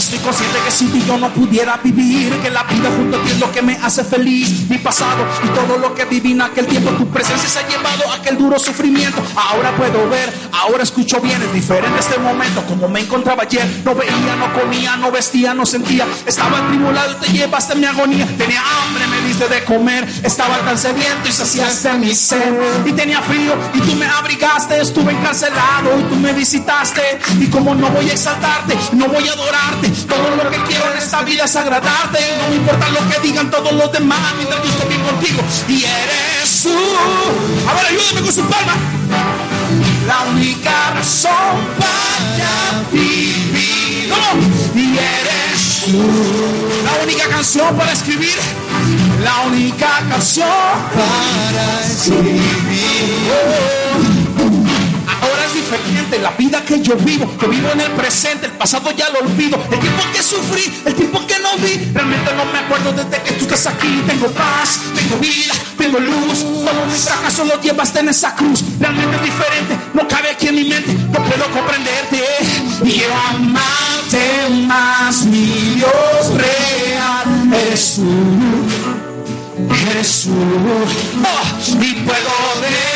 Estoy 0.05 0.19
consciente 0.19 0.59
que 0.63 0.71
sin 0.71 0.93
ti 0.93 1.03
yo 1.07 1.17
no 1.17 1.31
pudiera 1.33 1.79
vivir, 1.83 2.31
que 2.43 2.51
la 2.51 2.63
vida 2.65 2.91
junto 2.95 3.17
a 3.17 3.23
ti 3.23 3.31
es 3.31 3.41
lo 3.41 3.51
que 3.51 3.63
me 3.63 3.73
hace 3.83 4.05
feliz. 4.05 4.69
Mi 4.69 4.77
pasado 4.77 5.25
y 5.43 5.49
todo 5.49 5.79
lo 5.79 5.95
que 5.95 6.05
viví 6.05 6.33
en 6.33 6.43
aquel 6.43 6.67
tiempo, 6.67 6.91
tu 6.91 7.09
presencia 7.09 7.49
se 7.49 7.59
ha 7.59 7.67
llevado 7.67 8.11
a 8.11 8.17
aquel 8.17 8.37
duro 8.37 8.59
sufrimiento. 8.59 9.23
Ahora 9.35 9.75
puedo 9.79 10.07
ver, 10.11 10.31
ahora 10.53 10.83
escucho 10.83 11.23
bien, 11.23 11.41
es 11.41 11.55
diferente 11.55 12.01
este 12.01 12.19
momento. 12.19 12.63
Como 12.67 12.87
me 12.87 13.01
encontraba 13.01 13.45
ayer, 13.45 13.67
no 13.83 13.95
veía, 13.95 14.37
no 14.37 14.53
comía, 14.53 14.95
no 14.99 15.11
vestía, 15.11 15.55
no 15.55 15.65
sentía. 15.65 16.07
Estaba 16.27 16.69
tribulado 16.69 17.13
y 17.13 17.27
te 17.27 17.33
llevaste 17.33 17.75
mi 17.75 17.87
agonía. 17.87 18.27
Tenía 18.37 18.61
hambre, 18.61 19.07
me 19.07 19.27
diste 19.27 19.49
de 19.49 19.65
comer. 19.65 20.07
Estaba 20.23 20.59
tan 20.59 20.77
sediento 20.77 21.31
y 21.31 21.33
saciaste 21.33 21.95
mi 21.95 22.15
sed. 22.15 22.53
Y 22.85 22.93
tenía 22.93 23.23
frío 23.23 23.55
y 23.73 23.81
tú 23.81 23.95
me 23.95 24.05
abrigaste. 24.05 24.83
Estuve 24.83 25.13
encarcelado 25.13 25.99
y 25.99 26.03
tú 26.03 26.17
me 26.17 26.35
visitaste. 26.35 27.21
Y 27.41 27.47
como 27.47 27.75
no 27.75 27.89
voy 27.89 28.11
a 28.11 28.13
exaltarte, 28.13 28.77
no 28.93 29.09
voy 29.09 29.27
a 29.29 29.33
adorarte. 29.33 29.94
Todo 30.03 30.37
lo 30.43 30.51
que 30.51 30.61
quiero 30.65 30.91
en 30.91 30.99
esta 30.99 31.23
vida 31.23 31.45
es 31.45 31.55
agradarte. 31.55 32.19
No 32.43 32.49
me 32.49 32.57
importa 32.57 32.89
lo 32.89 33.09
que 33.09 33.21
digan 33.21 33.49
todos 33.51 33.73
los 33.73 33.93
demás 33.93 34.35
mientras 34.37 34.61
yo 34.63 34.71
estoy 34.71 34.89
bien 34.89 35.03
contigo. 35.03 35.43
Y 35.69 35.85
eres 35.85 36.63
tú. 36.63 36.77
A 37.69 37.75
ver, 37.75 37.87
ayúdame 37.87 38.23
con 38.23 38.33
su 38.33 38.43
palma. 38.43 38.75
La 40.07 40.23
única 40.33 40.91
razón 40.95 41.57
para 41.79 42.83
vivir. 42.93 44.11
¿Cómo? 44.11 44.43
Y 44.75 44.99
eres 44.99 45.85
tú. 45.87 46.03
La 46.85 47.05
única 47.05 47.29
canción 47.29 47.77
para 47.77 47.93
escribir. 47.93 48.37
La 49.23 49.43
única 49.47 50.03
canción 50.11 50.49
para 50.95 51.87
escribir. 51.87 52.35
La 56.23 56.31
vida 56.31 56.65
que 56.65 56.81
yo 56.81 56.95
vivo. 56.97 57.29
Yo 57.41 57.49
vivo 57.49 57.71
en 57.73 57.81
el 57.81 57.91
presente, 57.93 58.47
el 58.47 58.53
pasado 58.53 58.93
ya 58.93 59.09
lo 59.11 59.19
olvido. 59.21 59.59
El 59.71 59.81
tiempo 59.81 60.03
que 60.13 60.23
sufrí, 60.23 60.73
el 60.85 60.95
tiempo 60.95 61.27
que 61.27 61.35
no 61.41 61.57
vi. 61.59 61.91
Realmente 61.93 62.33
no 62.35 62.45
me 62.47 62.59
acuerdo 62.61 62.93
desde 62.93 63.23
que 63.23 63.33
tú 63.33 63.45
estás 63.45 63.67
aquí. 63.67 64.03
Tengo 64.07 64.29
paz, 64.29 64.81
tengo 64.95 65.17
vida, 65.19 65.53
tengo 65.77 65.99
luz. 65.99 66.41
Todo 66.41 66.87
mi 66.87 66.93
fracaso 66.93 67.45
lo 67.45 67.61
llevaste 67.61 68.01
en 68.01 68.09
esa 68.09 68.35
cruz. 68.37 68.63
Realmente 68.79 69.17
es 69.17 69.23
diferente, 69.23 69.79
no 69.93 70.07
cabe 70.07 70.31
aquí 70.31 70.49
en 70.49 70.55
mi 70.55 70.65
mente. 70.65 70.95
No 70.95 71.23
puedo 71.25 71.51
comprenderte. 71.51 72.23
Y 72.85 73.03
amarte 73.29 74.49
más, 74.69 75.25
mi 75.25 75.75
Dios 75.75 76.35
real. 76.35 77.51
Jesús 77.51 78.64
oh, 79.97 81.81
y 81.81 81.95
puedo 82.03 82.33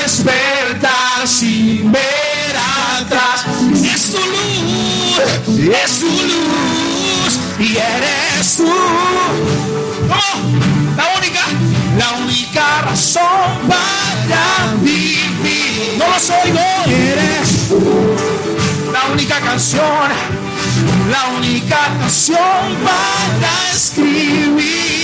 despertar 0.03 1.27
sin 1.27 1.93
ver 1.93 2.57
atrás. 2.99 3.45
Es 3.85 4.01
su 4.01 4.19
luz, 4.19 5.21
es 5.75 5.91
su 5.91 6.07
luz 6.07 7.39
y 7.61 7.77
eres 7.77 8.57
tú. 8.57 8.65
Oh, 10.11 10.39
la 10.97 11.19
única, 11.19 11.41
la 11.99 12.25
única 12.25 12.83
razón 12.83 13.69
para 13.69 14.75
vivir. 14.81 15.99
No 15.99 16.09
los 16.09 16.31
oigo, 16.31 16.61
eres 16.87 17.69
tú. 17.69 18.93
La 18.93 19.13
única 19.13 19.41
canción, 19.41 20.09
la 21.11 21.29
única 21.39 21.79
canción 22.01 22.77
para 22.83 23.73
escribir. 23.73 24.98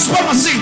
Nos 0.00 0.12
vamos 0.12 0.36
así. 0.36 0.60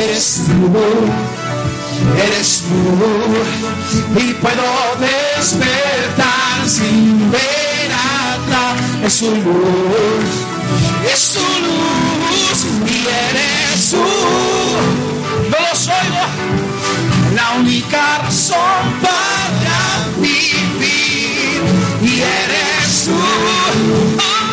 Eres 0.00 0.42
tú, 0.46 0.70
eres 2.22 2.62
tú, 2.62 4.20
y 4.20 4.34
puedo 4.34 4.62
despertar 5.00 6.68
sin 6.68 7.30
ver 7.32 7.67
Es 9.04 9.14
su 9.14 9.30
luz, 9.30 10.30
es 11.12 11.18
su 11.18 11.40
luz, 11.40 12.66
y 12.86 13.06
eres 13.06 13.90
tú. 13.90 14.04
No 15.50 15.56
los 15.70 15.88
oigo, 15.88 16.24
la 17.34 17.46
única 17.58 18.18
razón 18.18 18.84
para 19.00 19.80
vivir, 20.18 21.62
y 22.02 22.20
eres 22.20 23.04
tú. 23.04 23.12
Oh, 24.18 24.48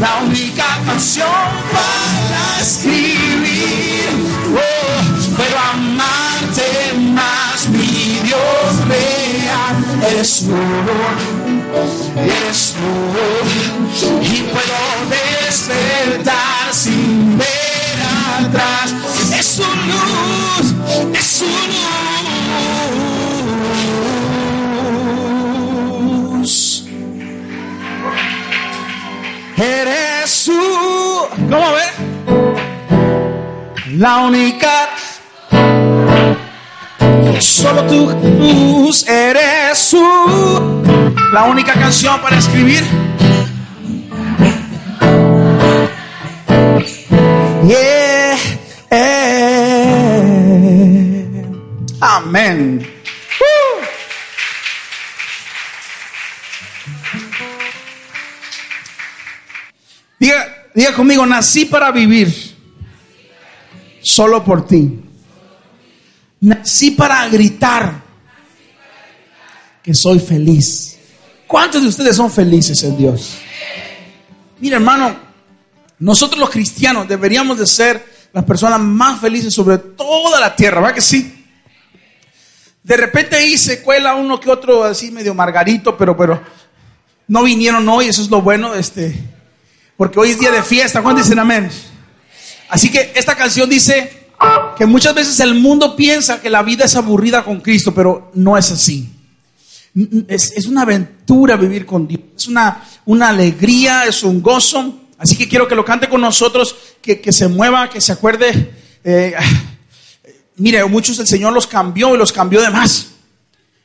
la 0.00 0.12
única 0.24 0.66
canción 0.84 1.28
para 1.72 2.60
escribir, 2.60 4.08
oh, 4.54 5.00
pero 5.36 5.56
amarte 5.72 6.68
más, 7.14 7.68
mi 7.68 8.20
Dios 8.24 8.70
real, 8.88 9.76
eres 10.10 10.30
tú, 10.40 10.60
eres 12.16 12.74
tú, 12.74 12.82
y 14.22 14.42
puedo 14.42 14.80
despertar 15.10 16.72
sin 16.72 17.38
ver 17.38 17.98
atrás, 18.38 18.94
es 19.38 19.46
su 19.46 19.62
luz, 19.62 20.74
es 21.14 21.26
su 21.26 21.44
luz. 21.44 21.50
Eres 29.56 30.44
tú. 30.46 30.60
¿Cómo 31.50 31.72
ve? 31.72 31.86
La 33.98 34.18
única. 34.18 34.88
Solo 37.38 37.82
tú 37.84 38.10
eres 39.06 39.60
Jesús. 39.70 40.79
La 41.32 41.44
única 41.44 41.74
canción 41.74 42.20
para 42.20 42.38
escribir. 42.38 42.82
Yeah, 47.64 48.36
eh. 48.90 49.30
Amén. 52.00 52.84
Uh. 53.40 53.80
Diga, 60.18 60.66
diga 60.74 60.92
conmigo, 60.94 61.24
nací 61.26 61.66
para 61.66 61.92
vivir 61.92 62.56
solo 64.02 64.42
por 64.42 64.66
ti. 64.66 64.98
Nací 66.40 66.90
para 66.90 67.28
gritar 67.28 68.02
que 69.80 69.94
soy 69.94 70.18
feliz. 70.18 70.99
¿Cuántos 71.50 71.82
de 71.82 71.88
ustedes 71.88 72.14
son 72.14 72.30
felices 72.30 72.80
en 72.84 72.96
Dios? 72.96 73.38
Mira, 74.60 74.76
hermano, 74.76 75.16
nosotros 75.98 76.38
los 76.38 76.48
cristianos 76.48 77.08
deberíamos 77.08 77.58
de 77.58 77.66
ser 77.66 78.28
las 78.32 78.44
personas 78.44 78.78
más 78.78 79.20
felices 79.20 79.52
sobre 79.52 79.78
toda 79.78 80.38
la 80.38 80.54
tierra, 80.54 80.80
¿verdad 80.80 80.94
que 80.94 81.00
sí? 81.00 81.44
De 82.84 82.96
repente 82.96 83.34
ahí 83.34 83.58
se 83.58 83.82
cuela 83.82 84.14
uno 84.14 84.38
que 84.38 84.48
otro 84.48 84.84
así 84.84 85.10
medio 85.10 85.34
margarito, 85.34 85.96
pero, 85.98 86.16
pero 86.16 86.40
no 87.26 87.42
vinieron 87.42 87.88
hoy, 87.88 88.06
eso 88.06 88.22
es 88.22 88.30
lo 88.30 88.42
bueno, 88.42 88.76
este, 88.76 89.12
porque 89.96 90.20
hoy 90.20 90.30
es 90.30 90.38
día 90.38 90.52
de 90.52 90.62
fiesta. 90.62 91.02
¿Cuántos 91.02 91.24
dicen 91.24 91.40
amén? 91.40 91.68
Así 92.68 92.92
que 92.92 93.10
esta 93.16 93.34
canción 93.34 93.68
dice 93.68 94.28
que 94.78 94.86
muchas 94.86 95.16
veces 95.16 95.40
el 95.40 95.56
mundo 95.56 95.96
piensa 95.96 96.40
que 96.40 96.48
la 96.48 96.62
vida 96.62 96.84
es 96.84 96.94
aburrida 96.94 97.42
con 97.42 97.60
Cristo, 97.60 97.92
pero 97.92 98.30
no 98.34 98.56
es 98.56 98.70
así. 98.70 99.16
Es, 100.28 100.52
es 100.52 100.66
una 100.66 100.82
aventura 100.82 101.56
vivir 101.56 101.84
con 101.84 102.06
Dios, 102.06 102.20
es 102.36 102.46
una, 102.46 102.84
una 103.06 103.28
alegría, 103.28 104.04
es 104.04 104.22
un 104.22 104.40
gozo. 104.40 105.00
Así 105.18 105.36
que 105.36 105.48
quiero 105.48 105.68
que 105.68 105.74
lo 105.74 105.84
cante 105.84 106.08
con 106.08 106.20
nosotros, 106.20 106.74
que, 107.02 107.20
que 107.20 107.32
se 107.32 107.48
mueva, 107.48 107.90
que 107.90 108.00
se 108.00 108.12
acuerde. 108.12 108.70
Eh, 109.04 109.34
mire, 110.56 110.84
muchos 110.86 111.18
el 111.18 111.26
Señor 111.26 111.52
los 111.52 111.66
cambió 111.66 112.14
y 112.14 112.18
los 112.18 112.32
cambió 112.32 112.62
de 112.62 112.70
más. 112.70 113.08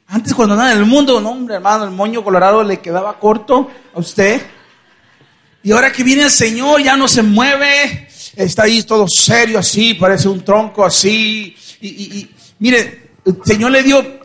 Antes 0.07 0.33
cuando 0.33 0.53
andaba 0.53 0.71
en 0.71 0.77
el 0.77 0.85
mundo, 0.85 1.19
no 1.19 1.31
hombre 1.31 1.55
hermano, 1.55 1.83
el 1.83 1.91
moño 1.91 2.23
colorado 2.23 2.63
le 2.63 2.79
quedaba 2.79 3.19
corto 3.19 3.69
a 3.93 3.99
usted. 3.99 4.41
Y 5.63 5.71
ahora 5.71 5.91
que 5.91 6.03
viene 6.03 6.23
el 6.23 6.31
Señor 6.31 6.83
ya 6.83 6.95
no 6.95 7.07
se 7.07 7.23
mueve, 7.23 8.07
está 8.35 8.63
ahí 8.63 8.83
todo 8.83 9.07
serio 9.07 9.57
así, 9.57 9.95
parece 9.95 10.27
un 10.27 10.45
tronco 10.45 10.85
así. 10.85 11.55
Y, 11.81 11.87
y, 11.87 12.19
y 12.19 12.29
mire, 12.59 13.09
el 13.25 13.37
Señor 13.43 13.71
le 13.71 13.81
dio, 13.81 14.19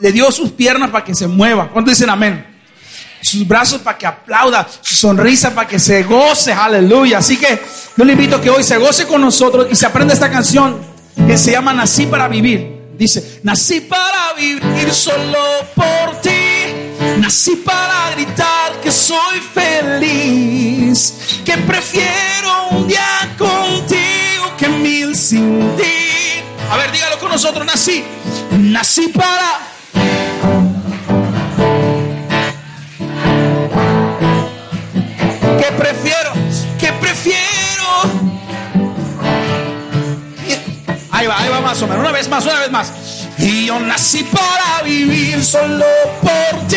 le 0.00 0.12
dio 0.12 0.30
sus 0.32 0.50
piernas 0.50 0.90
para 0.90 1.04
que 1.04 1.14
se 1.14 1.26
mueva. 1.26 1.68
¿Cuántos 1.68 1.94
dicen 1.94 2.10
amén? 2.10 2.46
Sus 3.22 3.46
brazos 3.46 3.82
para 3.82 3.98
que 3.98 4.06
aplauda, 4.06 4.66
su 4.80 4.94
sonrisa 4.94 5.54
para 5.54 5.68
que 5.68 5.78
se 5.78 6.02
goce, 6.02 6.52
aleluya. 6.52 7.18
Así 7.18 7.36
que 7.36 7.60
yo 7.96 8.04
le 8.04 8.14
invito 8.14 8.36
a 8.36 8.40
que 8.40 8.48
hoy 8.48 8.64
se 8.64 8.78
goce 8.78 9.06
con 9.06 9.20
nosotros 9.20 9.66
y 9.70 9.76
se 9.76 9.86
aprenda 9.86 10.14
esta 10.14 10.30
canción 10.30 10.80
que 11.26 11.36
se 11.36 11.52
llama 11.52 11.74
Nací 11.74 12.06
para 12.06 12.28
vivir. 12.28 12.80
Dice, 12.96 13.40
nací 13.44 13.80
para 13.80 14.34
vivir 14.36 14.92
solo 14.92 15.38
por 15.74 16.20
ti. 16.20 16.28
Nací 17.18 17.56
para 17.56 18.10
gritar 18.14 18.78
que 18.82 18.92
soy 18.92 19.40
feliz, 19.54 21.14
que 21.42 21.56
prefiero 21.58 22.68
un 22.72 22.86
día 22.86 23.34
contigo 23.38 24.54
que 24.58 24.68
mil 24.68 25.16
sin 25.16 25.76
ti. 25.76 26.42
A 26.70 26.76
ver, 26.76 26.92
dígalo 26.92 27.18
con 27.18 27.30
nosotros, 27.30 27.64
nací, 27.64 28.04
nací 28.58 29.08
para... 29.08 29.79
ahí 41.30 41.48
va 41.48 41.60
más 41.60 41.80
o 41.82 41.86
menos, 41.86 42.00
una 42.00 42.12
vez 42.12 42.28
más, 42.28 42.44
una 42.44 42.60
vez 42.60 42.70
más. 42.70 42.92
Y 43.38 43.66
yo 43.66 43.78
nací 43.80 44.22
para 44.24 44.82
vivir 44.82 45.42
solo 45.44 45.84
por 46.20 46.66
ti. 46.68 46.76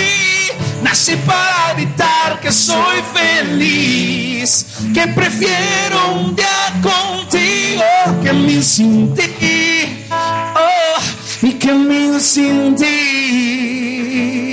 Nací 0.81 1.15
para 1.25 1.73
gritar 1.75 2.39
que 2.41 2.51
soy 2.51 3.01
feliz, 3.13 4.65
que 4.93 5.07
prefiero 5.07 6.13
un 6.15 6.35
día 6.35 6.73
contigo 6.81 7.83
que 8.21 8.33
mil 8.33 8.63
sin 8.63 9.13
ti, 9.13 10.05
oh, 10.11 10.99
y 11.41 11.53
que 11.53 11.71
mil 11.73 12.19
sin 12.19 12.75
ti. 12.75 14.52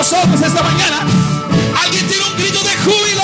Ojos 0.00 0.40
esta 0.40 0.62
mañana. 0.62 1.00
Alguien 1.84 2.06
tiene 2.06 2.24
un 2.24 2.36
grito 2.38 2.58
de 2.62 2.74
júbilo. 2.84 3.22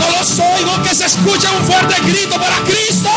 No 0.00 0.18
los 0.18 0.38
oigo 0.38 0.82
que 0.82 0.94
se 0.94 1.04
escucha 1.04 1.50
un 1.52 1.64
fuerte 1.64 1.94
grito 2.06 2.36
para 2.40 2.56
Cristo. 2.60 3.10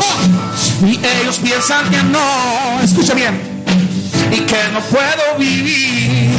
Oh. 0.00 0.86
Y 0.86 1.00
ellos 1.04 1.38
piensan 1.38 1.90
que 1.90 2.00
no, 2.04 2.80
escucha 2.82 3.14
bien, 3.14 3.40
y 4.30 4.40
que 4.40 4.68
no 4.72 4.80
puedo 4.82 5.38
vivir. 5.38 6.30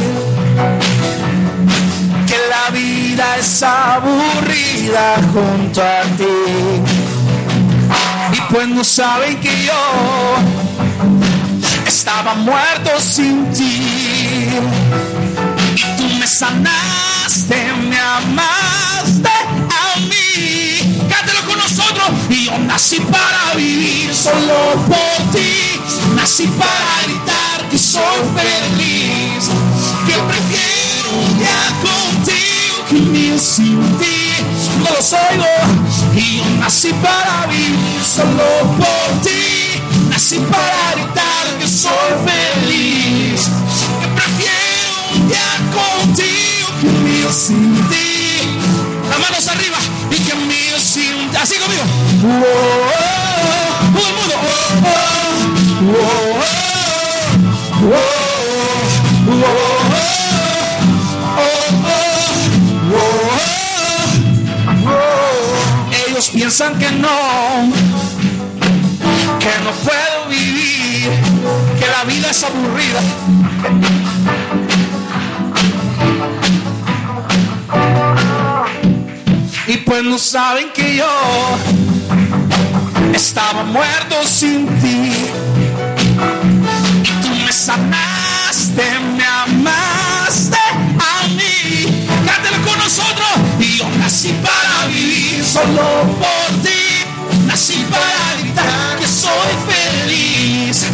Que 2.26 2.36
la 2.48 2.70
vida 2.70 3.36
es 3.38 3.62
aburrida 3.62 5.16
junto 5.32 5.82
a 5.82 6.02
ti. 6.16 6.24
Y 8.32 8.52
pues 8.52 8.68
no 8.68 8.84
saben 8.84 9.38
que 9.40 9.64
yo 9.64 10.67
estaba 11.98 12.32
muerto 12.34 12.90
sin 13.00 13.50
ti. 13.52 13.82
Tú 15.96 16.04
me 16.20 16.28
sanaste, 16.28 17.56
me 17.90 17.98
amaste 17.98 19.36
a 19.82 19.98
mí. 20.08 21.06
Cántelo 21.10 21.40
con 21.48 21.58
nosotros. 21.58 22.08
Y 22.30 22.44
yo 22.44 22.56
nací 22.58 23.00
para 23.00 23.56
vivir 23.56 24.14
solo 24.14 24.74
por 24.86 25.32
ti. 25.32 25.80
Nací 26.14 26.46
para 26.46 27.02
gritar 27.04 27.68
que 27.68 27.78
soy 27.78 28.20
feliz. 28.36 29.50
Que 30.06 30.14
prefiero 30.30 31.10
un 31.24 31.38
día 31.38 31.64
contigo 31.82 32.76
que 32.90 32.94
mil 33.10 33.40
sin 33.40 33.80
ti. 33.98 34.36
No 34.84 34.90
los 34.94 35.12
oigo. 35.12 35.52
Y 36.14 36.36
yo 36.36 36.44
nací 36.60 36.92
para 37.02 37.46
vivir 37.48 38.00
solo 38.04 38.46
por 38.78 39.22
ti. 39.24 39.67
Así 40.18 40.38
para 40.50 40.94
gritar 40.94 41.46
que 41.60 41.68
soy 41.68 42.10
feliz. 42.26 43.40
Que 44.00 44.08
prefiero 44.08 44.92
un 45.14 45.28
día 45.28 45.50
contigo 45.70 46.68
que 46.80 46.88
un 46.88 47.32
sin 47.32 47.88
ti. 47.88 48.10
Las 49.08 49.18
manos 49.20 49.46
arriba 49.46 49.78
y 50.10 50.16
que 50.16 50.32
un 50.34 50.50
sin 50.80 51.30
ti. 51.30 51.36
Así 51.40 51.54
conmigo. 51.54 51.84
Todo 53.94 54.08
el 54.08 54.14
mundo. 54.16 54.34
Oh, 54.84 56.42
oh, 57.70 57.94
oh, 57.94 58.28
piensan 66.32 66.76
que 66.78 66.90
no, 66.90 67.08
que 69.38 69.52
no 69.64 69.70
puedo 69.84 70.28
vivir, 70.28 71.10
que 71.78 71.86
la 71.86 72.04
vida 72.04 72.30
es 72.30 72.44
aburrida. 72.44 73.00
Y 79.66 79.76
pues 79.78 80.02
no 80.02 80.18
saben 80.18 80.70
que 80.72 80.96
yo 80.96 81.06
estaba 83.12 83.64
muerto 83.64 84.16
sin 84.24 84.66
ti. 84.80 85.12
Y 87.02 87.10
tú 87.22 87.28
me 87.44 87.52
sanaste, 87.52 88.84
me 89.16 89.24
amaste 89.24 90.56
a 90.56 91.28
mí. 91.28 92.06
Cántalo 92.26 92.64
con 92.64 92.78
nosotros. 92.78 93.28
Y 93.60 93.76
yo 93.76 93.86
nací 93.98 94.32
para 94.42 94.86
vivir 94.86 95.44
solo 95.44 95.82
por 96.18 96.47
soy 99.18 99.52
feliz, 99.66 100.84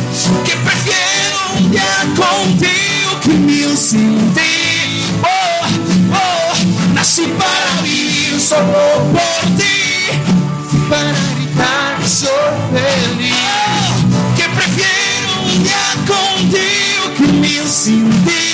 que 0.46 0.56
prefiero 0.56 1.38
un 1.58 1.70
día 1.70 1.96
contigo 2.16 3.20
que 3.22 3.28
mil 3.28 3.76
sin 3.76 4.32
ti. 4.32 5.04
Oh, 5.22 5.66
oh, 6.14 6.94
nací 6.94 7.26
para 7.38 7.82
vivir 7.82 8.40
solo 8.40 8.82
por 9.12 9.42
ti, 9.58 10.08
para 10.88 11.12
gritar 11.34 11.98
que 12.00 12.08
soy 12.08 12.54
feliz, 12.72 13.34
oh, 13.34 14.36
que 14.36 14.48
prefiero 14.58 15.30
un 15.44 15.62
día 15.62 15.86
contigo 16.06 17.04
que 17.18 17.26
mil 17.42 17.68
sin 17.68 18.08
ti. 18.24 18.44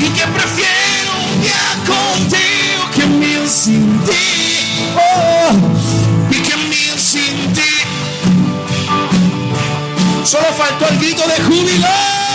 Y 0.00 0.08
que 0.16 0.26
prefiero 0.38 1.10
un 1.30 1.42
día 1.42 1.66
contigo 1.86 2.82
que 2.96 3.06
mil 3.06 3.48
sin 3.48 4.00
ti. 4.00 4.35
Solo 10.26 10.52
faltó 10.54 10.88
el 10.88 10.98
grito 10.98 11.22
de 11.28 11.40
júbilo. 11.44 12.25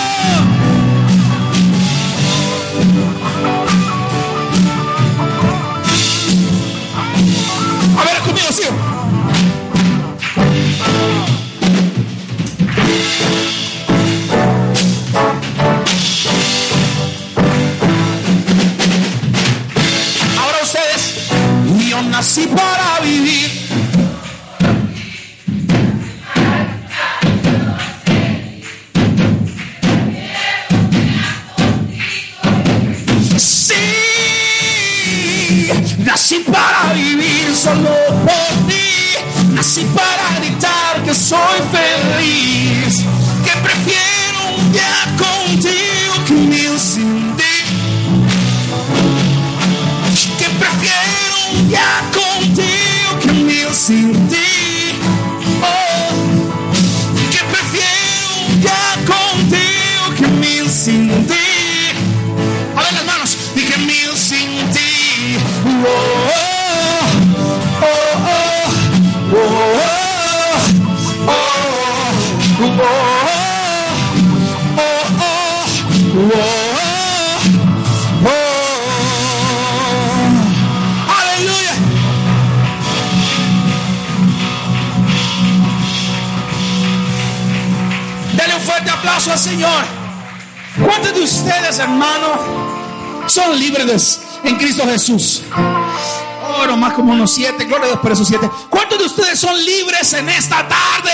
Jesús? 94.86 95.44
Oh, 95.56 96.66
nomás 96.66 96.94
como 96.94 97.14
unos 97.14 97.34
siete, 97.34 97.66
gloria 97.66 97.86
a 97.86 97.88
Dios 97.90 98.00
por 98.00 98.12
esos 98.12 98.28
siete. 98.28 98.50
¿Cuántos 98.70 99.00
de 99.00 99.06
ustedes 99.06 99.40
son 99.40 99.56
libres 99.64 100.14
en 100.14 100.30
esta 100.30 100.68
tarde? 100.68 101.12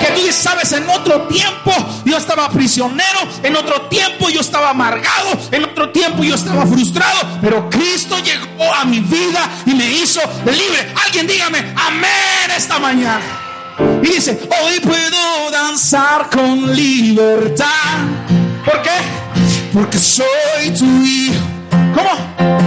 Que 0.00 0.12
tú 0.12 0.20
sabes, 0.32 0.72
en 0.72 0.88
otro 0.88 1.22
tiempo 1.22 1.72
yo 2.04 2.16
estaba 2.16 2.48
prisionero, 2.50 3.20
en 3.42 3.56
otro 3.56 3.82
tiempo 3.82 4.28
yo 4.30 4.40
estaba 4.40 4.70
amargado, 4.70 5.38
en 5.50 5.64
otro 5.64 5.90
tiempo 5.90 6.24
yo 6.24 6.34
estaba 6.34 6.66
frustrado, 6.66 7.38
pero 7.40 7.68
Cristo 7.70 8.16
llegó 8.18 8.72
a 8.74 8.84
mi 8.84 9.00
vida 9.00 9.48
y 9.66 9.74
me 9.74 9.86
hizo 9.86 10.20
libre. 10.44 10.92
Alguien 11.04 11.26
dígame, 11.26 11.58
amén 11.76 12.50
esta 12.56 12.78
mañana. 12.78 13.24
Y 14.02 14.06
dice, 14.06 14.40
hoy 14.62 14.80
puedo 14.80 15.50
danzar 15.50 16.30
con 16.30 16.74
libertad. 16.74 17.66
¿Por 18.64 18.82
qué? 18.82 18.90
Porque 19.72 19.98
soy 19.98 20.70
tu 20.76 20.86
hijo. 21.02 21.44
¿Cómo? 21.94 22.65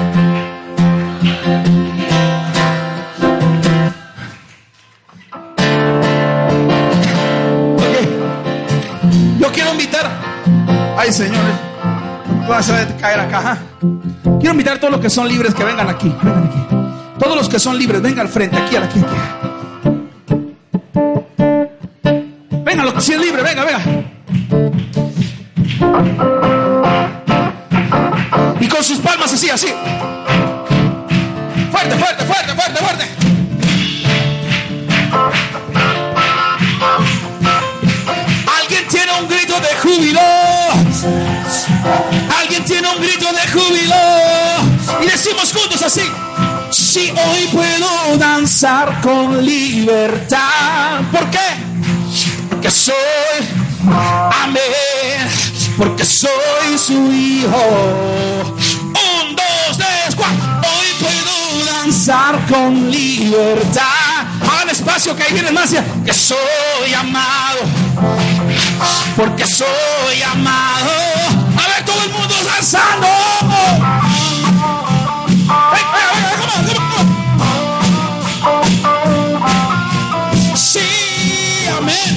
Yo 9.40 9.52
quiero 9.52 9.72
invitar. 9.72 10.10
Ay, 10.98 11.12
señores. 11.12 11.56
Vas 12.48 12.70
a 12.70 12.88
caer 12.98 13.20
acá. 13.20 13.38
ajá. 13.40 13.58
Quiero 14.40 14.52
invitar 14.52 14.78
a 14.78 14.80
todos 14.80 14.92
los 14.92 15.02
que 15.02 15.10
son 15.10 15.28
libres 15.28 15.54
que 15.54 15.64
vengan 15.64 15.90
aquí. 15.90 16.14
Vengan. 16.22 16.70
Todos 17.20 17.36
los 17.36 17.50
que 17.50 17.60
son 17.60 17.78
libres, 17.78 18.02
vengan 18.02 18.22
al 18.22 18.30
frente, 18.30 18.56
aquí, 18.58 18.78
aquí, 18.78 19.00
aquí. 19.00 19.16
Venga, 22.64 22.84
los 22.86 22.94
que 22.94 23.02
sí 23.02 23.12
es 23.14 23.20
libre, 23.20 23.44
venga, 23.44 23.66
venga. 23.66 23.82
Y 28.62 28.68
con 28.70 28.84
sus 28.84 29.00
palmas 29.00 29.34
así, 29.34 29.50
así. 29.50 29.68
Tiene 42.70 42.88
un 42.88 43.02
grito 43.02 43.26
de 43.34 43.48
júbilo. 43.52 43.96
Y 45.02 45.08
decimos 45.08 45.52
juntos 45.52 45.82
así. 45.82 46.04
Si 46.70 47.10
hoy 47.10 47.50
puedo 47.52 48.18
danzar 48.18 49.02
con 49.02 49.44
libertad. 49.44 51.02
¿Por 51.12 51.28
qué? 51.32 51.50
Porque 52.48 52.70
soy, 52.70 52.94
amén, 54.44 55.28
porque 55.78 56.06
soy 56.06 56.78
su 56.78 57.12
hijo. 57.12 58.56
Un, 58.56 59.36
dos, 59.36 59.78
tres, 59.78 60.16
cuatro. 60.16 60.62
Hoy 60.62 60.88
puedo 61.00 61.66
danzar 61.66 62.40
con 62.48 62.92
libertad. 62.92 64.28
Hagan 64.48 64.70
espacio 64.70 65.16
que 65.16 65.24
ahí 65.24 65.34
viene 65.34 65.52
más. 65.52 65.72
Que 66.06 66.14
soy 66.14 66.94
amado, 66.96 67.62
porque 69.16 69.46
soy 69.48 70.22
amado. 70.22 71.29
A 72.50 72.56
ver, 72.56 72.64
todo 72.66 72.82
el 72.82 72.98
mundo 73.00 73.06
danzando. 73.06 73.08
Venga, 75.74 75.92
venga, 75.96 76.14
venga, 76.16 76.36
come 76.40 76.54
on, 76.56 76.64
come 76.66 76.94
on. 76.96 77.08
Sí, 80.58 80.90
amén. 81.78 82.12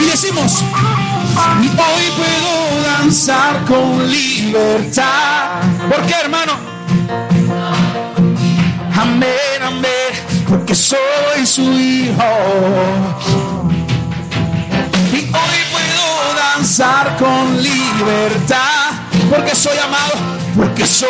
Y 0.00 0.04
decimos, 0.10 0.62
hoy 1.58 2.06
puedo 2.16 2.82
danzar 2.82 3.64
con 3.64 4.10
libertad. 4.10 5.60
¿Por 5.88 6.00
qué, 6.06 6.14
hermano? 6.22 6.52
Amén, 8.98 9.62
amén, 9.62 10.12
porque 10.48 10.74
soy 10.74 11.46
su 11.46 11.62
hijo. 11.62 12.24
Con 17.18 17.62
libertad, 17.62 18.90
porque 19.30 19.54
soy 19.54 19.78
amado, 19.78 20.12
porque 20.54 20.86
soy 20.86 21.08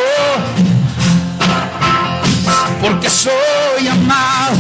porque 2.81 3.11
soy 3.11 3.89
amado. 3.91 4.55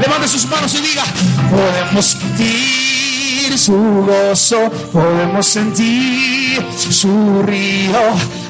Levante 0.00 0.28
sus 0.28 0.46
manos 0.46 0.72
y 0.74 0.82
diga, 0.82 1.02
podemos 1.50 2.04
sentir 2.04 3.58
su 3.58 3.74
gozo, 4.06 4.70
podemos 4.92 5.46
sentir 5.46 6.64
su 6.78 7.42
río, 7.42 7.98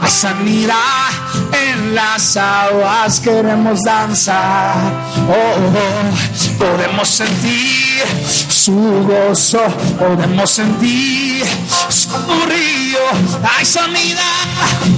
hay 0.00 0.10
sanidad 0.10 1.08
en 1.70 1.94
las 1.94 2.36
aguas, 2.36 3.20
queremos 3.20 3.82
danzar. 3.84 4.74
Oh, 5.28 5.54
oh, 5.78 6.58
podemos 6.58 7.08
sentir 7.08 8.04
su 8.64 8.72
gozo, 8.72 9.58
podemos 9.98 10.48
sentir 10.48 11.44
su 11.88 12.10
río, 12.46 13.00
hay 13.58 13.66
sanidad 13.66 14.46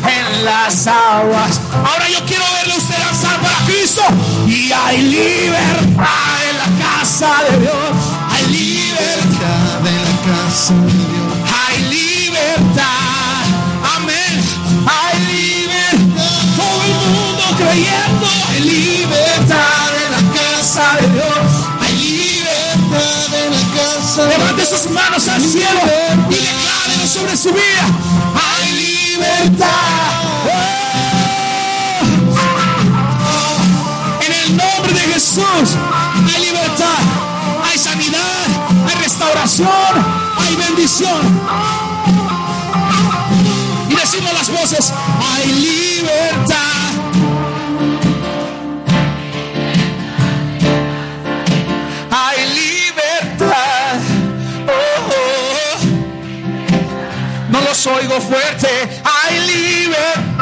en 0.07 0.45
las 0.45 0.87
aguas. 0.87 1.63
Ahora 1.73 2.07
yo 2.11 2.19
quiero 2.27 2.45
verle 2.59 2.77
usted 2.77 2.95
danzar 2.99 3.41
para 3.41 3.57
Cristo. 3.65 4.03
Y 4.47 4.71
hay 4.71 5.01
libertad 5.01 6.37
en 6.51 6.59
la 6.59 6.85
casa 6.85 7.31
de 7.49 7.59
Dios, 7.61 7.91
hay 8.31 8.47
libertad 8.53 9.87
en 9.87 10.03
la 10.05 10.17
casa 10.29 10.75
de 10.75 10.93
Dios, 10.93 11.33
hay 11.65 11.79
libertad, 11.89 13.45
amén, 13.97 14.45
hay 14.87 15.21
libertad, 15.33 16.35
todo 16.55 16.83
el 16.85 16.95
mundo 17.17 17.45
creyendo, 17.57 18.27
hay 18.51 18.61
libertad 18.61 19.89
en 20.05 20.13
la 20.13 20.23
casa 20.39 20.97
de 21.01 21.09
Dios, 21.15 21.64
Levante 24.17 24.65
sus 24.65 24.89
manos 24.93 25.27
al 25.27 25.43
cielo 25.43 25.81
y 26.31 26.35
declaren 26.35 27.09
sobre 27.09 27.37
su 27.37 27.53
vida, 27.53 27.85
hay 28.33 28.73
libertad. 28.73 29.69
En 34.25 34.33
el 34.33 34.57
nombre 34.57 34.93
de 34.93 35.01
Jesús 35.15 35.77
hay 36.33 36.45
libertad, 36.45 37.01
hay 37.69 37.77
sanidad, 37.77 38.47
bendición. 40.57 41.41
Y 43.91 43.95
decimos 43.97 44.33
las 44.33 44.49
voces, 44.49 44.93
hay 45.33 45.53
libertad. 45.53 46.94
Oigo 57.87 58.21
fuerte. 58.21 58.69
Hay 59.05 59.41
libertad. 59.41 60.35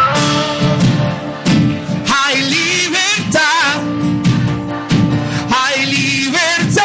Hay 2.08 2.42
libertad. 2.42 3.80
Hay 5.50 5.86
libertad. 5.86 6.84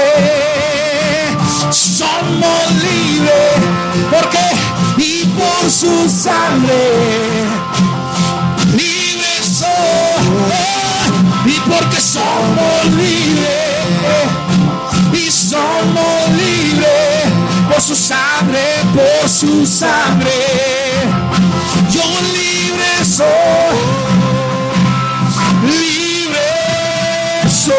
Somos 1.71 2.71
libres. 2.83 3.61
Porque 4.09 4.39
y 4.97 5.25
por 5.25 5.69
su 5.69 6.09
sangre. 6.09 7.70
Somos 12.01 12.85
libres. 12.97 13.61
Y 15.13 15.29
somos 15.29 16.29
libres 16.29 17.21
por 17.69 17.81
su 17.81 17.95
sangre, 17.95 18.59
por 18.93 19.29
su 19.29 19.65
sangre. 19.65 20.31
Yo 21.91 22.01
libre 22.33 23.05
soy, 23.05 23.77
libre 25.63 26.39
soy. 27.49 27.75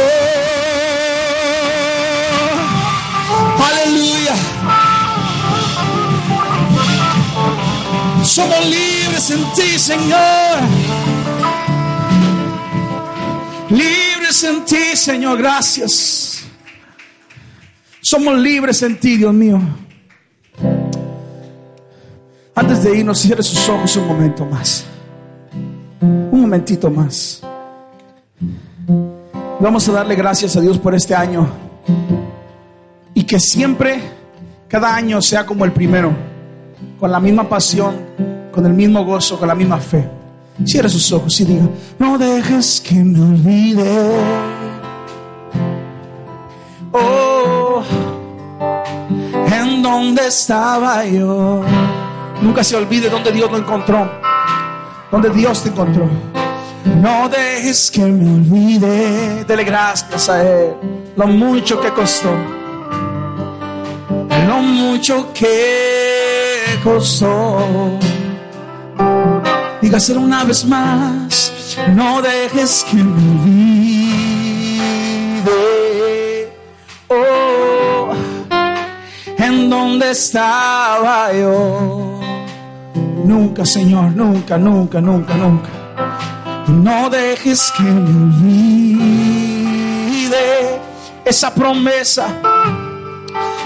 Aleluya. 3.70 4.34
Somos 8.24 8.64
libres 8.66 9.30
en 9.30 9.52
ti, 9.54 9.78
Señor. 9.78 10.58
Libres 14.32 14.44
en 14.44 14.64
ti, 14.64 14.96
Señor. 14.96 15.36
Gracias. 15.36 16.44
Somos 18.00 18.38
libres 18.38 18.82
en 18.82 18.98
ti, 18.98 19.18
Dios 19.18 19.34
mío. 19.34 19.60
Antes 22.54 22.82
de 22.82 22.96
irnos, 22.96 23.18
cierre 23.18 23.42
sus 23.42 23.68
ojos 23.68 23.94
un 23.98 24.08
momento 24.08 24.46
más. 24.46 24.86
Un 26.00 26.40
momentito 26.40 26.90
más. 26.90 27.42
Vamos 29.60 29.86
a 29.90 29.92
darle 29.92 30.14
gracias 30.14 30.56
a 30.56 30.62
Dios 30.62 30.78
por 30.78 30.94
este 30.94 31.14
año. 31.14 31.46
Y 33.12 33.24
que 33.24 33.38
siempre, 33.38 34.00
cada 34.66 34.94
año 34.94 35.20
sea 35.20 35.44
como 35.44 35.66
el 35.66 35.72
primero. 35.72 36.10
Con 36.98 37.12
la 37.12 37.20
misma 37.20 37.46
pasión, 37.46 37.96
con 38.50 38.64
el 38.64 38.72
mismo 38.72 39.04
gozo, 39.04 39.38
con 39.38 39.48
la 39.48 39.54
misma 39.54 39.76
fe. 39.76 40.08
Cierre 40.64 40.88
sus 40.88 41.10
ojos 41.12 41.40
y 41.40 41.44
diga, 41.44 41.68
no 41.98 42.18
dejes 42.18 42.80
que 42.80 42.94
me 42.94 43.20
olvide. 43.20 44.11
En 50.12 50.16
donde 50.16 50.28
estaba 50.28 51.04
yo. 51.06 51.62
Nunca 52.42 52.62
se 52.62 52.76
olvide 52.76 53.08
donde 53.08 53.32
Dios 53.32 53.50
lo 53.50 53.56
encontró. 53.56 54.10
Donde 55.10 55.30
Dios 55.30 55.62
te 55.62 55.70
encontró. 55.70 56.06
No 57.00 57.28
dejes 57.30 57.90
que 57.90 58.02
me 58.02 58.30
olvide. 58.30 59.44
Dele 59.44 59.64
gracias 59.64 60.28
a 60.28 60.42
Él. 60.42 60.74
Lo 61.16 61.26
mucho 61.26 61.80
que 61.80 61.88
costó. 61.90 62.30
Lo 64.46 64.58
mucho 64.58 65.32
que 65.32 66.78
costó. 66.84 67.98
Dígaselo 69.80 70.20
una 70.20 70.44
vez 70.44 70.66
más. 70.66 71.78
No 71.94 72.20
dejes 72.20 72.84
que 72.90 72.96
me 72.96 73.40
olvide. 73.40 74.21
Donde 79.72 80.10
estaba 80.10 81.32
yo. 81.32 82.20
Nunca, 83.24 83.64
Señor, 83.64 84.12
nunca, 84.12 84.58
nunca, 84.58 85.00
nunca, 85.00 85.34
nunca. 85.34 85.70
No 86.68 87.08
dejes 87.08 87.72
que 87.76 87.82
me 87.84 88.00
olvide 88.24 89.62
esa 91.24 91.54
promesa 91.54 92.26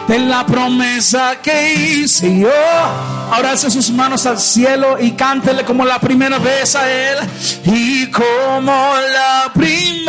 de 0.06 0.18
la 0.20 0.46
promesa 0.46 1.36
que 1.42 1.74
hice 1.74 2.38
yo. 2.38 2.50
Ahora 3.32 3.50
alce 3.50 3.68
sus 3.70 3.90
manos 3.90 4.26
al 4.26 4.38
cielo 4.38 4.98
y 5.00 5.10
cántele 5.12 5.64
como 5.64 5.84
la 5.84 5.98
primera 5.98 6.38
vez 6.38 6.76
a 6.76 6.88
Él. 6.88 7.18
Y 7.64 8.08
como 8.12 8.94
la 9.12 9.50
primera 9.52 10.08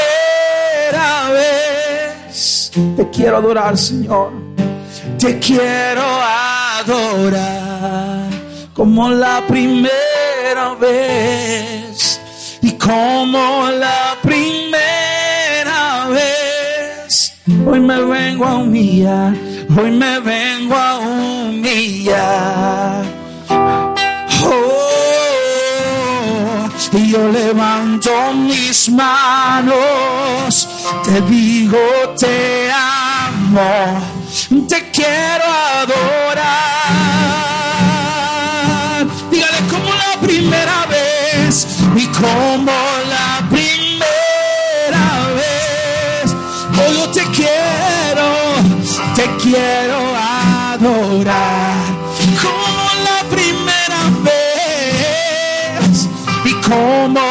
vez. 1.32 2.72
Te 2.96 3.10
quiero 3.10 3.38
adorar, 3.38 3.76
Señor. 3.78 4.47
Te 5.20 5.40
quiero 5.40 6.04
adorar 6.82 8.30
como 8.74 9.10
la 9.10 9.42
primera 9.48 10.76
vez. 10.80 12.20
Y 12.62 12.74
como 12.74 13.70
la 13.72 14.16
primera 14.22 16.08
vez. 16.10 17.34
Hoy 17.66 17.80
me 17.80 18.04
vengo 18.04 18.46
a 18.46 18.56
humillar. 18.56 19.34
Hoy 19.76 19.92
me 19.92 20.20
vengo 20.20 20.76
a 20.76 21.00
humillar. 21.00 23.06
Oh, 23.50 24.78
y 26.94 27.12
yo 27.12 27.28
levanto 27.30 28.12
mis 28.34 28.90
manos, 28.90 30.68
te 31.04 31.22
digo 31.22 31.78
te 32.18 32.72
amo, 32.72 34.00
te 34.46 34.92
quiero 34.92 35.46
adorar. 35.46 36.38
Dígale 39.32 39.58
como 39.70 39.90
la 39.94 40.20
primera 40.22 40.86
vez 40.86 41.68
y 41.96 42.06
como 42.08 42.72
la 43.10 43.48
primera 43.50 45.08
vez. 45.36 46.36
Hoy 46.80 46.94
yo 46.98 47.10
te 47.10 47.24
quiero, 47.32 48.28
te 49.16 49.26
quiero 49.42 50.00
adorar 50.16 51.76
como 52.42 52.90
la 53.08 53.20
primera 53.30 54.02
vez 54.24 56.08
y 56.46 56.54
como 56.70 57.27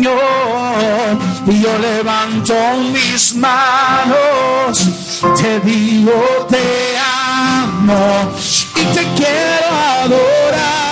Y 0.00 1.60
yo 1.60 1.78
levanto 1.78 2.54
mis 2.92 3.34
manos, 3.34 5.22
te 5.36 5.58
digo 5.60 6.46
te 6.48 6.96
amo 6.98 8.30
y 8.76 8.84
te 8.94 9.02
quiero 9.16 9.66
adorar. 10.02 10.88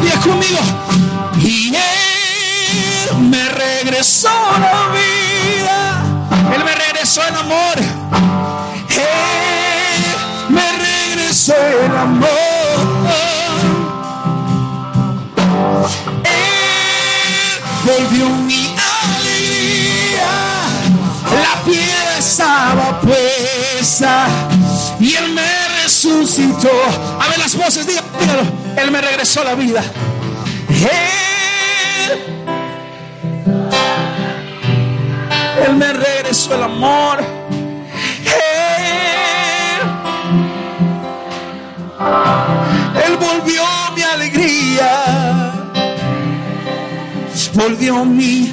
Eh, 0.00 0.18
conmigo. 0.22 0.60
Y 1.40 1.74
Él 1.74 3.18
me 3.30 3.48
regresó 3.48 4.28
la 4.60 4.88
vida. 4.92 6.02
Él 6.54 6.62
me 6.64 6.74
regresó 6.74 7.22
el 7.26 7.36
amor. 7.36 7.78
Él 8.90 10.50
me 10.50 10.72
regresó 10.72 11.54
el 11.54 11.96
amor. 11.96 12.45
Resucitó. 26.36 26.70
A 27.20 27.28
ver 27.28 27.38
las 27.38 27.56
voces, 27.56 27.86
dígalo, 27.86 28.06
dígalo. 28.20 28.42
Él 28.76 28.90
me 28.90 29.00
regresó 29.00 29.44
la 29.44 29.54
vida. 29.54 29.82
Él, 30.68 32.18
Él 35.66 35.76
me 35.76 35.92
regresó 35.92 36.54
el 36.54 36.62
amor. 36.62 37.20
Él, 38.24 39.80
Él 43.06 43.16
volvió 43.16 43.62
mi 43.94 44.02
alegría. 44.02 45.52
Volvió 47.54 48.04
mi 48.04 48.52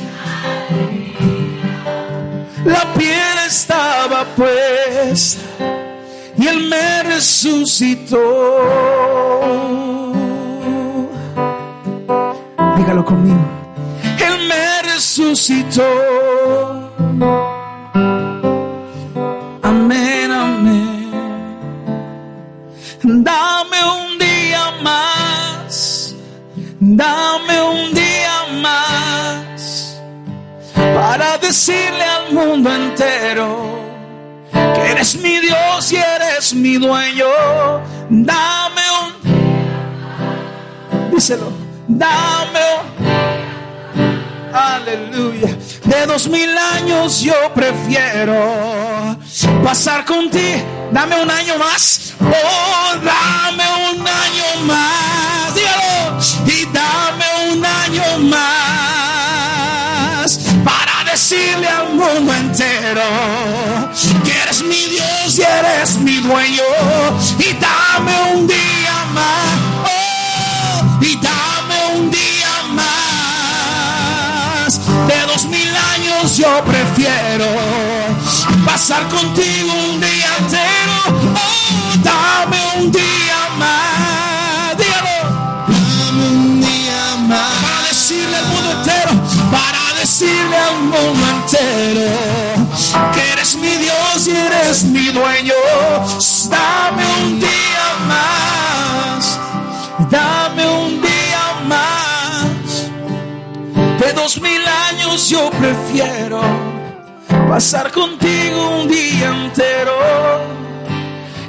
piel 2.96 3.38
estaba 3.48 4.26
puesta 4.36 5.83
y 6.44 6.48
Él 6.48 6.68
me 6.68 7.04
resucitó. 7.04 8.20
Dígalo 12.78 13.06
conmigo. 13.06 13.46
Él 14.28 14.48
me 14.50 14.82
resucitó. 14.94 15.88
Amén, 19.62 20.32
amén. 20.32 21.12
Dame 23.04 23.80
un 23.98 24.20
día 24.20 24.66
más. 24.84 26.14
Dame 26.80 27.56
un 27.62 27.94
día 27.94 28.38
más 28.62 30.02
para 30.76 31.38
decirle 31.38 32.04
al 32.04 32.34
mundo 32.34 32.70
entero 32.74 33.83
que 34.74 34.92
eres 34.92 35.16
mi 35.16 35.40
Dios 35.40 35.92
y 35.92 35.96
eres 35.96 36.54
mi 36.54 36.78
dueño. 36.78 37.26
Dame 38.10 38.82
un 39.02 39.14
díselo, 41.12 41.52
dame 41.88 42.60
un 42.80 44.56
aleluya. 44.56 45.58
De 45.86 46.06
dos 46.06 46.28
mil 46.28 46.50
años 46.76 47.22
yo 47.22 47.54
prefiero 47.54 49.18
pasar 49.64 50.06
contigo. 50.06 50.90
Dame 50.92 51.20
un 51.22 51.30
año 51.30 51.58
más. 51.58 52.14
Oh, 52.22 52.96
dame 53.04 53.64
un 53.92 54.08
año 54.08 54.66
más. 54.66 55.56
Dígalo. 55.56 56.20
Y 56.46 56.66
dame 56.72 57.26
un 57.52 57.66
año 57.66 58.20
más 58.30 58.63
decirle 61.34 61.68
al 61.68 61.90
mundo 61.94 62.34
entero 62.34 63.02
que 64.24 64.32
eres 64.44 64.64
mi 64.64 64.88
Dios 64.90 65.38
y 65.38 65.42
eres 65.42 65.98
mi 65.98 66.18
dueño. 66.18 66.64
Y 67.40 67.54
dame 67.54 68.34
un 68.34 68.48
día 68.48 69.06
más. 69.14 69.60
Oh, 69.86 70.84
y 71.02 71.16
dame 71.16 71.86
un 71.96 72.12
día 72.12 72.64
más. 72.74 74.80
De 75.08 75.26
dos 75.28 75.46
mil 75.46 75.76
años 75.96 76.38
yo 76.38 76.64
prefiero 76.64 77.48
pasar 78.66 79.08
contigo 79.10 79.74
un 79.90 80.02
día 80.02 80.38
entero. 80.40 80.94
Oh, 81.36 81.96
dame 82.04 82.58
un 82.78 82.92
día 82.92 83.23
decirle 90.04 90.58
al 90.58 90.80
mundo 90.82 91.24
entero. 91.36 92.12
Que 93.14 93.32
eres 93.32 93.56
mi 93.56 93.74
Dios 93.86 94.28
y 94.28 94.32
eres 94.32 94.84
mi 94.84 95.08
dueño. 95.20 95.60
Dame 96.50 97.04
un 97.24 97.40
día 97.40 97.88
más. 98.12 99.40
Dame 100.12 100.64
un 100.68 101.02
día 101.02 101.46
más. 101.74 102.68
De 104.02 104.12
dos 104.12 104.42
mil 104.42 104.64
años 104.90 105.30
yo 105.30 105.50
prefiero 105.52 106.42
pasar 107.48 107.90
contigo 107.90 108.60
un 108.82 108.88
día 108.90 109.28
entero. 109.30 109.96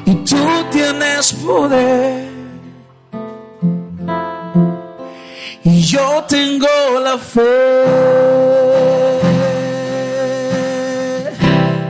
Y 0.07 0.14
tú 0.30 0.46
tienes 0.70 1.32
poder. 1.32 2.34
Y 5.64 5.82
yo 5.82 6.22
tengo 6.28 6.74
fe. 7.19 7.41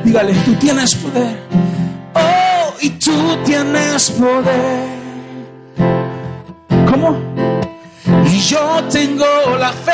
Dígale, 0.05 0.35
tú 0.45 0.55
tienes 0.55 0.95
poder. 0.95 1.37
Oh, 2.15 2.75
y 2.81 2.91
tú 2.91 3.37
tienes 3.45 4.11
poder. 4.11 4.89
¿Cómo? 6.91 7.17
Y 8.27 8.39
yo 8.41 8.85
tengo 8.91 9.27
la 9.59 9.73
fe. 9.73 9.93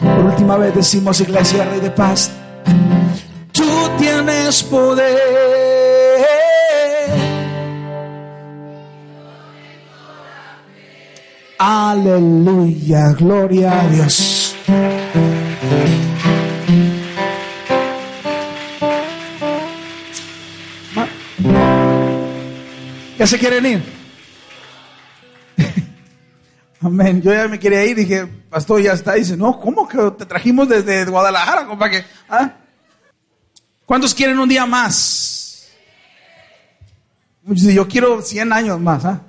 Por 0.00 0.24
última 0.24 0.56
vez 0.56 0.74
decimos, 0.74 1.20
Iglesia 1.20 1.64
Rey 1.64 1.80
de 1.80 1.90
Paz, 1.90 2.30
tú 3.52 3.68
tienes 3.98 4.62
poder. 4.64 5.91
Aleluya, 11.64 13.12
gloria 13.12 13.82
a 13.82 13.88
Dios. 13.88 14.56
¿Ya 23.16 23.26
se 23.28 23.38
quieren 23.38 23.66
ir? 23.66 23.82
Amén. 26.80 27.22
Yo 27.22 27.32
ya 27.32 27.46
me 27.46 27.60
quería 27.60 27.84
ir, 27.84 27.96
dije, 27.96 28.26
pastor, 28.50 28.82
ya 28.82 28.94
está. 28.94 29.12
Dice, 29.12 29.36
no, 29.36 29.60
¿cómo 29.60 29.86
que 29.86 29.98
te 30.18 30.26
trajimos 30.26 30.68
desde 30.68 31.04
Guadalajara, 31.04 31.68
compa? 31.68 31.88
Que, 31.88 32.04
¿ah? 32.28 32.56
¿Cuántos 33.86 34.12
quieren 34.12 34.40
un 34.40 34.48
día 34.48 34.66
más? 34.66 35.68
Yo 37.44 37.86
quiero 37.86 38.20
100 38.20 38.52
años 38.52 38.80
más, 38.80 39.04
¿ah? 39.04 39.20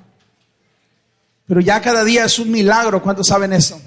Pero 1.54 1.62
ya 1.62 1.80
cada 1.82 2.04
día 2.04 2.26
es 2.26 2.39
un 2.39 2.49
milagro. 2.49 2.99
¿Cuántos 2.99 3.28
saben 3.28 3.54
eso? 3.54 3.80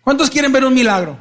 ¿Cuántos 0.00 0.30
quieren 0.30 0.52
ver 0.52 0.64
un 0.64 0.72
milagro? 0.72 1.18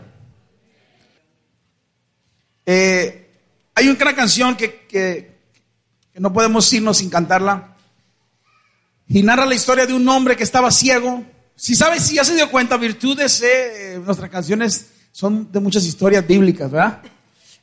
Eh, 2.64 3.28
hay 3.74 3.88
una 3.90 4.16
canción 4.16 4.56
que, 4.56 4.86
que- 4.86 5.36
no 6.14 6.32
podemos 6.32 6.72
irnos 6.74 7.00
sin 7.00 7.10
cantarla. 7.10 7.76
Y 9.08 9.24
narra 9.24 9.48
la 9.48 9.56
historia 9.56 9.88
de 9.88 9.96
un 9.96 10.08
hombre 10.08 10.38
que 10.38 10.44
estaba 10.44 10.70
ciego. 10.70 11.24
Si 11.56 11.74
sabes, 11.74 12.04
si 12.04 12.14
ya 12.18 12.24
se 12.24 12.36
dio 12.36 12.52
cuenta, 12.52 12.78
virtudes, 12.78 13.42
eh, 13.42 14.00
nuestras 14.06 14.30
canciones 14.30 14.92
son 15.12 15.52
de 15.52 15.60
muchas 15.60 15.84
historias 15.86 16.28
bíblicas, 16.28 16.70
¿verdad? 16.70 17.02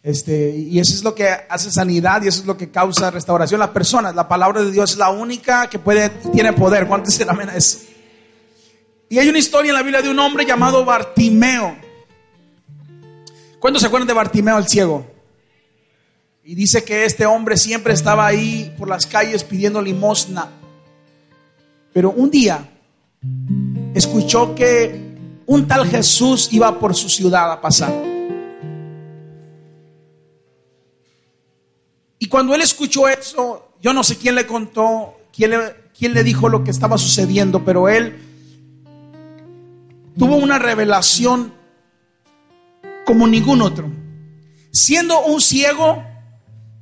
Este, 0.03 0.57
y 0.57 0.81
eso 0.81 0.95
es 0.95 1.05
lo 1.05 1.15
que 1.15 1.29
hace 1.29 1.71
sanidad 1.71 2.23
y 2.23 2.29
eso 2.29 2.41
es 2.41 2.47
lo 2.47 2.57
que 2.57 2.71
causa 2.71 3.11
restauración. 3.11 3.61
Las 3.61 3.71
personas, 3.71 4.15
la 4.15 4.27
palabra 4.27 4.63
de 4.63 4.71
Dios 4.71 4.93
es 4.93 4.97
la 4.97 5.11
única 5.11 5.69
que 5.69 5.79
puede, 5.79 6.09
tiene 6.33 6.53
poder. 6.53 6.87
¿Cuántos 6.87 7.15
se 7.15 7.29
amén 7.29 7.51
a 7.51 7.57
eso? 7.57 7.79
Y 9.11 9.19
hay 9.19 9.29
una 9.29 9.39
historia 9.39 9.71
en 9.71 9.75
la 9.75 9.83
Biblia 9.83 10.01
de 10.03 10.09
un 10.09 10.19
hombre 10.19 10.47
llamado 10.47 10.85
Bartimeo. 10.85 11.77
¿Cuántos 13.59 13.83
se 13.83 13.89
acuerdan 13.89 14.09
de 14.09 14.15
Bartimeo 14.15 14.57
el 14.57 14.69
ciego? 14.69 15.07
Y 16.45 16.55
dice 16.55 16.83
que 16.83 17.05
este 17.05 17.27
hombre 17.27 17.59
siempre 17.59 17.93
estaba 17.93 18.27
ahí 18.27 18.75
por 18.79 18.89
las 18.89 19.07
calles 19.07 19.45
pidiendo 19.45 19.83
limosna. 19.83 20.49
Pero 21.93 22.11
un 22.11 22.31
día 22.31 22.71
escuchó 23.95 24.55
que 24.55 25.11
un 25.45 25.69
tal 25.69 25.87
Jesús 25.87 26.49
iba 26.53 26.79
por 26.79 26.95
su 26.95 27.09
ciudad 27.09 27.53
a 27.53 27.61
pasar. 27.61 28.10
Y 32.23 32.29
cuando 32.29 32.55
él 32.55 32.61
escuchó 32.61 33.09
eso, 33.09 33.73
yo 33.81 33.95
no 33.95 34.05
sé 34.05 34.19
quién 34.19 34.35
le 34.35 34.47
contó, 34.47 35.17
quién 35.33 35.53
le, 36.13 36.23
dijo 36.23 36.51
lo 36.51 36.63
que 36.63 36.71
estaba 36.71 36.99
sucediendo, 36.99 37.65
pero 37.65 37.89
él 37.89 38.21
tuvo 40.19 40.37
una 40.37 40.59
revelación 40.59 41.55
como 43.07 43.27
ningún 43.27 43.63
otro. 43.63 43.91
Siendo 44.71 45.19
un 45.25 45.41
ciego, 45.41 46.05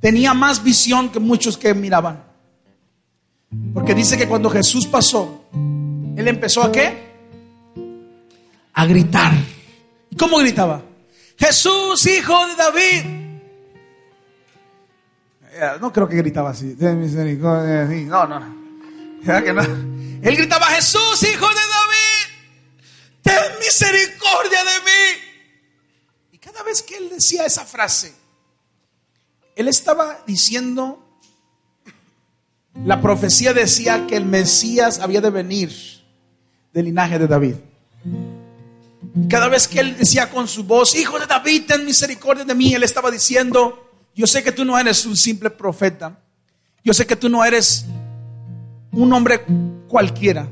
tenía 0.01 0.33
más 0.33 0.61
visión 0.61 1.09
que 1.09 1.21
muchos 1.21 1.57
que 1.57 1.73
miraban. 1.73 2.25
Porque 3.73 3.95
dice 3.95 4.17
que 4.17 4.27
cuando 4.27 4.49
Jesús 4.49 4.87
pasó, 4.87 5.45
él 5.53 6.27
empezó 6.27 6.63
a 6.63 6.71
qué? 6.73 7.13
A 8.73 8.85
gritar. 8.85 9.31
¿Y 10.11 10.17
cómo 10.17 10.37
gritaba? 10.39 10.81
Jesús, 11.37 12.05
hijo 12.07 12.35
de 12.47 12.55
David. 12.55 13.28
No 15.81 15.91
creo 15.91 16.07
que 16.07 16.17
gritaba 16.17 16.51
así. 16.51 16.75
Ten 16.75 16.99
misericordia 16.99 17.85
de 17.85 17.95
mí. 17.95 18.03
No, 18.05 18.27
no. 18.27 18.39
¿Verdad 19.23 19.43
que 19.43 19.53
no? 19.53 19.61
Él 20.21 20.35
gritaba, 20.35 20.67
Jesús, 20.67 21.23
hijo 21.23 21.47
de 21.47 21.53
David, 21.55 22.83
ten 23.21 23.59
misericordia 23.59 24.63
de 24.63 24.79
mí. 24.85 26.31
Y 26.33 26.37
cada 26.37 26.61
vez 26.63 26.81
que 26.81 26.97
él 26.97 27.09
decía 27.09 27.45
esa 27.45 27.65
frase, 27.65 28.13
él 29.55 29.67
estaba 29.67 30.23
diciendo, 30.27 31.05
la 32.85 33.01
profecía 33.01 33.53
decía 33.53 34.07
que 34.07 34.17
el 34.17 34.25
Mesías 34.25 34.99
había 34.99 35.21
de 35.21 35.29
venir 35.29 35.71
del 36.73 36.85
linaje 36.85 37.17
de 37.17 37.27
David. 37.27 37.55
Y 39.15 39.27
cada 39.27 39.47
vez 39.47 39.67
que 39.67 39.79
él 39.79 39.97
decía 39.97 40.29
con 40.29 40.47
su 40.47 40.63
voz, 40.65 40.95
hijo 40.95 41.19
de 41.19 41.27
David, 41.27 41.63
ten 41.67 41.85
misericordia 41.85 42.45
de 42.45 42.55
mí, 42.55 42.73
él 42.73 42.83
estaba 42.83 43.09
diciendo, 43.09 43.88
yo 44.19 44.27
sé 44.27 44.43
que 44.43 44.51
tú 44.51 44.65
no 44.65 44.77
eres 44.77 45.05
un 45.05 45.15
simple 45.15 45.49
profeta, 45.49 46.19
yo 46.83 46.93
sé 46.93 47.07
que 47.07 47.15
tú 47.15 47.29
no 47.29 47.45
eres 47.45 47.85
un 48.91 49.13
hombre 49.13 49.45
cualquiera, 49.87 50.45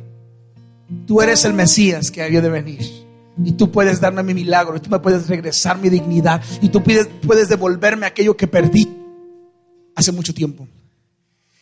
tú 1.05 1.21
eres 1.21 1.43
el 1.43 1.51
Mesías 1.51 2.09
que 2.09 2.23
había 2.23 2.39
de 2.39 2.49
venir. 2.49 3.05
Y 3.43 3.51
tú 3.51 3.69
puedes 3.69 3.99
darme 3.99 4.23
mi 4.23 4.33
milagro, 4.33 4.77
y 4.77 4.79
tú 4.79 4.89
me 4.89 4.99
puedes 4.99 5.27
regresar 5.27 5.79
mi 5.79 5.89
dignidad, 5.89 6.41
y 6.61 6.69
tú 6.69 6.81
puedes, 6.81 7.09
puedes 7.27 7.49
devolverme 7.49 8.05
aquello 8.05 8.37
que 8.37 8.47
perdí 8.47 8.87
hace 9.95 10.13
mucho 10.13 10.33
tiempo. 10.33 10.65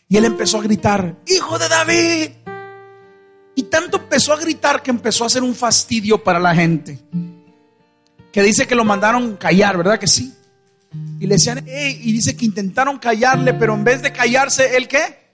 Y 0.07 0.17
él 0.17 0.25
empezó 0.25 0.59
a 0.59 0.61
gritar, 0.61 1.15
Hijo 1.25 1.57
de 1.57 1.67
David. 1.67 2.29
Y 3.55 3.63
tanto 3.63 3.97
empezó 3.97 4.31
a 4.31 4.37
gritar 4.37 4.83
que 4.83 4.91
empezó 4.91 5.23
a 5.23 5.27
hacer 5.27 5.41
un 5.41 5.55
fastidio 5.55 6.23
para 6.23 6.39
la 6.39 6.53
gente. 6.53 6.99
Que 8.31 8.43
dice 8.43 8.67
que 8.67 8.75
lo 8.75 8.85
mandaron 8.85 9.37
callar, 9.37 9.75
¿verdad 9.75 9.97
que 9.97 10.05
sí? 10.05 10.35
Y 11.19 11.27
le 11.27 11.35
decían, 11.35 11.65
y 11.67 12.11
dice 12.11 12.35
que 12.35 12.45
intentaron 12.45 12.99
callarle, 12.99 13.53
pero 13.53 13.73
en 13.73 13.83
vez 13.83 14.01
de 14.01 14.11
callarse, 14.11 14.75
¿él 14.75 14.87
qué? 14.87 15.25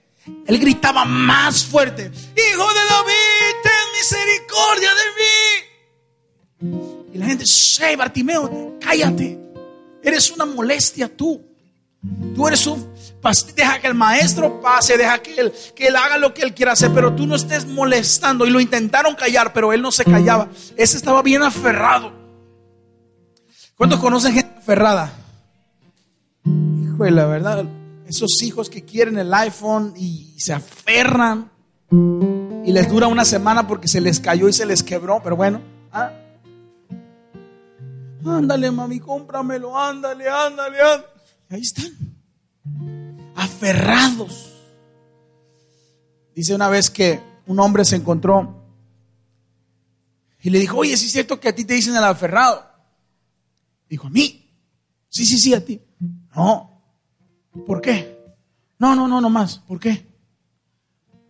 Él 0.46 0.58
gritaba 0.58 1.04
más 1.04 1.64
fuerte, 1.64 2.04
Hijo 2.04 2.68
de 2.74 2.80
David, 2.88 3.54
ten 3.62 3.72
misericordia 3.98 4.90
de 5.00 5.06
mí. 5.18 7.10
Y 7.14 7.18
la 7.18 7.26
gente, 7.26 7.44
hey, 7.80 7.96
Bartimeo, 7.96 8.78
cállate. 8.80 9.38
Eres 10.02 10.30
una 10.30 10.44
molestia 10.44 11.14
tú. 11.14 11.44
Tú 12.34 12.48
eres 12.48 12.66
un 12.66 12.92
deja 13.54 13.80
que 13.80 13.86
el 13.86 13.94
maestro 13.94 14.60
pase, 14.60 14.96
deja 14.96 15.22
que 15.22 15.34
él, 15.36 15.52
que 15.76 15.86
él 15.86 15.96
haga 15.96 16.18
lo 16.18 16.34
que 16.34 16.42
él 16.42 16.54
quiera 16.54 16.72
hacer, 16.72 16.90
pero 16.92 17.14
tú 17.14 17.26
no 17.26 17.36
estés 17.36 17.66
molestando. 17.66 18.46
Y 18.46 18.50
lo 18.50 18.60
intentaron 18.60 19.14
callar, 19.14 19.52
pero 19.52 19.72
él 19.72 19.80
no 19.80 19.92
se 19.92 20.04
callaba. 20.04 20.48
Ese 20.76 20.96
estaba 20.96 21.22
bien 21.22 21.42
aferrado. 21.42 22.12
¿Cuántos 23.76 24.00
conocen 24.00 24.34
gente 24.34 24.58
aferrada? 24.58 25.21
Hijo 26.92 27.06
la 27.06 27.24
verdad, 27.24 27.64
esos 28.06 28.42
hijos 28.42 28.68
que 28.68 28.84
quieren 28.84 29.16
el 29.16 29.32
iPhone 29.32 29.94
y 29.96 30.34
se 30.38 30.52
aferran 30.52 31.50
y 31.90 32.70
les 32.70 32.88
dura 32.90 33.06
una 33.06 33.24
semana 33.24 33.66
porque 33.66 33.88
se 33.88 34.00
les 34.00 34.20
cayó 34.20 34.46
y 34.46 34.52
se 34.52 34.66
les 34.66 34.82
quebró, 34.82 35.22
pero 35.22 35.34
bueno. 35.34 35.62
¿ah? 35.90 36.12
Ándale, 38.26 38.70
mami, 38.70 39.00
cómpramelo, 39.00 39.76
ándale, 39.78 40.28
ándale, 40.28 40.80
ándale. 40.80 41.04
ahí 41.48 41.62
están 41.62 41.92
aferrados. 43.36 44.52
Dice 46.34 46.54
una 46.54 46.68
vez 46.68 46.90
que 46.90 47.20
un 47.46 47.58
hombre 47.58 47.86
se 47.86 47.96
encontró 47.96 48.62
y 50.42 50.50
le 50.50 50.58
dijo, 50.58 50.76
oye, 50.76 50.94
¿sí 50.98 51.06
es 51.06 51.12
cierto 51.12 51.40
que 51.40 51.48
a 51.48 51.54
ti 51.54 51.64
te 51.64 51.72
dicen 51.72 51.96
el 51.96 52.04
aferrado? 52.04 52.66
Dijo, 53.88 54.08
a 54.08 54.10
mí. 54.10 54.50
Sí, 55.08 55.24
sí, 55.24 55.38
sí, 55.38 55.54
a 55.54 55.64
ti. 55.64 55.80
No. 56.34 56.71
¿Por 57.66 57.80
qué? 57.80 58.18
No, 58.78 58.94
no, 58.96 59.06
no, 59.06 59.20
no 59.20 59.30
más. 59.30 59.58
¿Por 59.58 59.78
qué? 59.78 60.06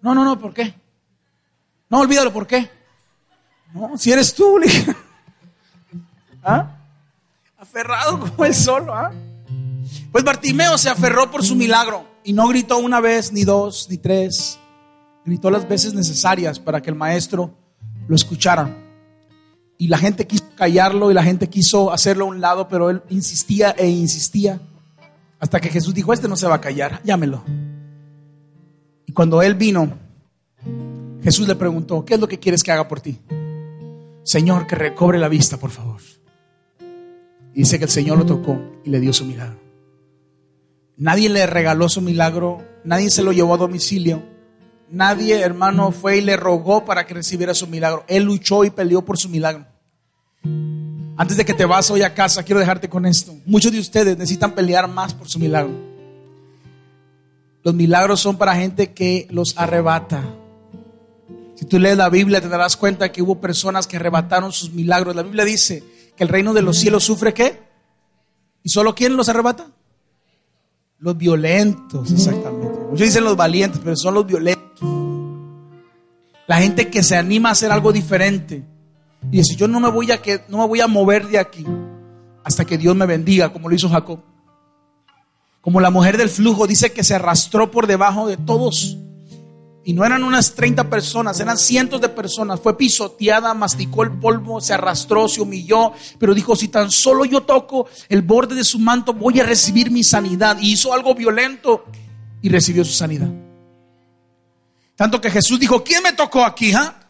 No, 0.00 0.14
no, 0.14 0.24
no, 0.24 0.38
¿por 0.38 0.54
qué? 0.54 0.74
No, 1.90 2.00
olvídalo, 2.00 2.32
¿por 2.32 2.46
qué? 2.46 2.70
No, 3.74 3.96
si 3.96 4.12
eres 4.12 4.34
tú, 4.34 4.58
¿Ah? 6.42 6.76
Aferrado 7.58 8.18
como 8.18 8.44
el 8.44 8.54
solo, 8.54 8.94
¿ah? 8.94 9.12
Pues 10.10 10.24
Bartimeo 10.24 10.76
se 10.76 10.90
aferró 10.90 11.30
por 11.30 11.44
su 11.44 11.54
milagro 11.54 12.06
y 12.24 12.32
no 12.32 12.48
gritó 12.48 12.78
una 12.78 13.00
vez, 13.00 13.32
ni 13.32 13.44
dos, 13.44 13.86
ni 13.88 13.96
tres. 13.96 14.58
Gritó 15.24 15.50
las 15.50 15.68
veces 15.68 15.94
necesarias 15.94 16.58
para 16.58 16.82
que 16.82 16.90
el 16.90 16.96
maestro 16.96 17.54
lo 18.08 18.16
escuchara. 18.16 18.76
Y 19.78 19.88
la 19.88 19.98
gente 19.98 20.26
quiso 20.26 20.44
callarlo 20.56 21.10
y 21.10 21.14
la 21.14 21.22
gente 21.22 21.48
quiso 21.48 21.92
hacerlo 21.92 22.24
a 22.24 22.28
un 22.28 22.40
lado, 22.40 22.68
pero 22.68 22.90
él 22.90 23.02
insistía 23.08 23.70
e 23.70 23.88
insistía. 23.88 24.60
Hasta 25.42 25.60
que 25.60 25.70
Jesús 25.70 25.92
dijo, 25.92 26.12
este 26.12 26.28
no 26.28 26.36
se 26.36 26.46
va 26.46 26.54
a 26.54 26.60
callar, 26.60 27.00
llámelo. 27.02 27.42
Y 29.06 29.12
cuando 29.12 29.42
él 29.42 29.56
vino, 29.56 29.98
Jesús 31.20 31.48
le 31.48 31.56
preguntó, 31.56 32.04
¿qué 32.04 32.14
es 32.14 32.20
lo 32.20 32.28
que 32.28 32.38
quieres 32.38 32.62
que 32.62 32.70
haga 32.70 32.86
por 32.86 33.00
ti? 33.00 33.18
Señor, 34.22 34.68
que 34.68 34.76
recobre 34.76 35.18
la 35.18 35.26
vista, 35.26 35.56
por 35.56 35.70
favor. 35.70 36.00
Y 37.54 37.58
dice 37.58 37.76
que 37.78 37.86
el 37.86 37.90
Señor 37.90 38.18
lo 38.18 38.24
tocó 38.24 38.56
y 38.84 38.90
le 38.90 39.00
dio 39.00 39.12
su 39.12 39.24
milagro. 39.24 39.58
Nadie 40.96 41.28
le 41.28 41.44
regaló 41.44 41.88
su 41.88 42.02
milagro, 42.02 42.64
nadie 42.84 43.10
se 43.10 43.24
lo 43.24 43.32
llevó 43.32 43.54
a 43.54 43.58
domicilio, 43.58 44.22
nadie, 44.90 45.40
hermano, 45.40 45.90
fue 45.90 46.18
y 46.18 46.20
le 46.20 46.36
rogó 46.36 46.84
para 46.84 47.04
que 47.04 47.14
recibiera 47.14 47.52
su 47.52 47.66
milagro. 47.66 48.04
Él 48.06 48.22
luchó 48.22 48.62
y 48.62 48.70
peleó 48.70 49.04
por 49.04 49.18
su 49.18 49.28
milagro. 49.28 49.66
Antes 51.16 51.36
de 51.36 51.44
que 51.44 51.54
te 51.54 51.64
vas 51.64 51.90
hoy 51.90 52.02
a 52.02 52.14
casa, 52.14 52.42
quiero 52.42 52.60
dejarte 52.60 52.88
con 52.88 53.04
esto. 53.06 53.34
Muchos 53.44 53.70
de 53.70 53.78
ustedes 53.78 54.16
necesitan 54.16 54.52
pelear 54.52 54.88
más 54.88 55.12
por 55.12 55.28
su 55.28 55.38
milagro. 55.38 55.72
Los 57.62 57.74
milagros 57.74 58.20
son 58.20 58.36
para 58.36 58.56
gente 58.56 58.92
que 58.92 59.28
los 59.30 59.56
arrebata. 59.56 60.22
Si 61.54 61.66
tú 61.66 61.78
lees 61.78 61.96
la 61.96 62.08
Biblia 62.08 62.40
te 62.40 62.48
darás 62.48 62.76
cuenta 62.76 63.12
que 63.12 63.22
hubo 63.22 63.40
personas 63.40 63.86
que 63.86 63.96
arrebataron 63.96 64.52
sus 64.52 64.72
milagros. 64.72 65.14
La 65.14 65.22
Biblia 65.22 65.44
dice 65.44 65.84
que 66.16 66.24
el 66.24 66.28
reino 66.28 66.54
de 66.54 66.62
los 66.62 66.78
cielos 66.78 67.04
sufre 67.04 67.32
qué? 67.34 67.60
¿Y 68.64 68.70
solo 68.70 68.94
quién 68.94 69.16
los 69.16 69.28
arrebata? 69.28 69.66
Los 70.98 71.16
violentos, 71.16 72.10
exactamente. 72.10 72.78
Muchos 72.90 73.06
dicen 73.06 73.24
los 73.24 73.36
valientes, 73.36 73.80
pero 73.82 73.96
son 73.96 74.14
los 74.14 74.26
violentos. 74.26 74.88
La 76.46 76.58
gente 76.58 76.88
que 76.88 77.02
se 77.02 77.16
anima 77.16 77.50
a 77.50 77.52
hacer 77.52 77.70
algo 77.70 77.92
diferente. 77.92 78.64
Y 79.30 79.38
dice, 79.38 79.56
yo 79.56 79.68
no 79.68 79.80
me 79.80 79.90
voy 79.90 80.10
a, 80.10 80.20
que, 80.20 80.44
no 80.48 80.58
me 80.58 80.66
voy 80.66 80.80
a 80.80 80.86
mover 80.86 81.26
de 81.28 81.38
aquí 81.38 81.64
hasta 82.44 82.64
que 82.64 82.78
Dios 82.78 82.96
me 82.96 83.06
bendiga, 83.06 83.52
como 83.52 83.68
lo 83.68 83.74
hizo 83.74 83.88
Jacob. 83.88 84.20
Como 85.60 85.80
la 85.80 85.90
mujer 85.90 86.16
del 86.16 86.28
flujo 86.28 86.66
dice 86.66 86.92
que 86.92 87.04
se 87.04 87.14
arrastró 87.14 87.70
por 87.70 87.86
debajo 87.86 88.26
de 88.26 88.36
todos 88.36 88.98
y 89.84 89.92
no 89.92 90.04
eran 90.04 90.22
unas 90.22 90.54
30 90.54 90.88
personas, 90.88 91.40
eran 91.40 91.58
cientos 91.58 92.00
de 92.00 92.08
personas. 92.08 92.60
Fue 92.60 92.76
pisoteada, 92.76 93.52
masticó 93.54 94.04
el 94.04 94.12
polvo, 94.12 94.60
se 94.60 94.74
arrastró, 94.74 95.28
se 95.28 95.40
humilló, 95.40 95.92
pero 96.18 96.34
dijo, 96.34 96.54
si 96.54 96.68
tan 96.68 96.90
solo 96.90 97.24
yo 97.24 97.42
toco 97.42 97.88
el 98.08 98.22
borde 98.22 98.54
de 98.54 98.64
su 98.64 98.78
manto, 98.78 99.12
voy 99.12 99.40
a 99.40 99.44
recibir 99.44 99.90
mi 99.90 100.04
sanidad. 100.04 100.58
Y 100.60 100.72
hizo 100.72 100.92
algo 100.92 101.14
violento 101.14 101.84
y 102.40 102.48
recibió 102.48 102.84
su 102.84 102.92
sanidad. 102.92 103.28
Tanto 104.94 105.20
que 105.20 105.30
Jesús 105.30 105.58
dijo, 105.58 105.82
¿quién 105.82 106.02
me 106.02 106.12
tocó 106.12 106.44
aquí? 106.44 106.72
Ah? 106.74 107.01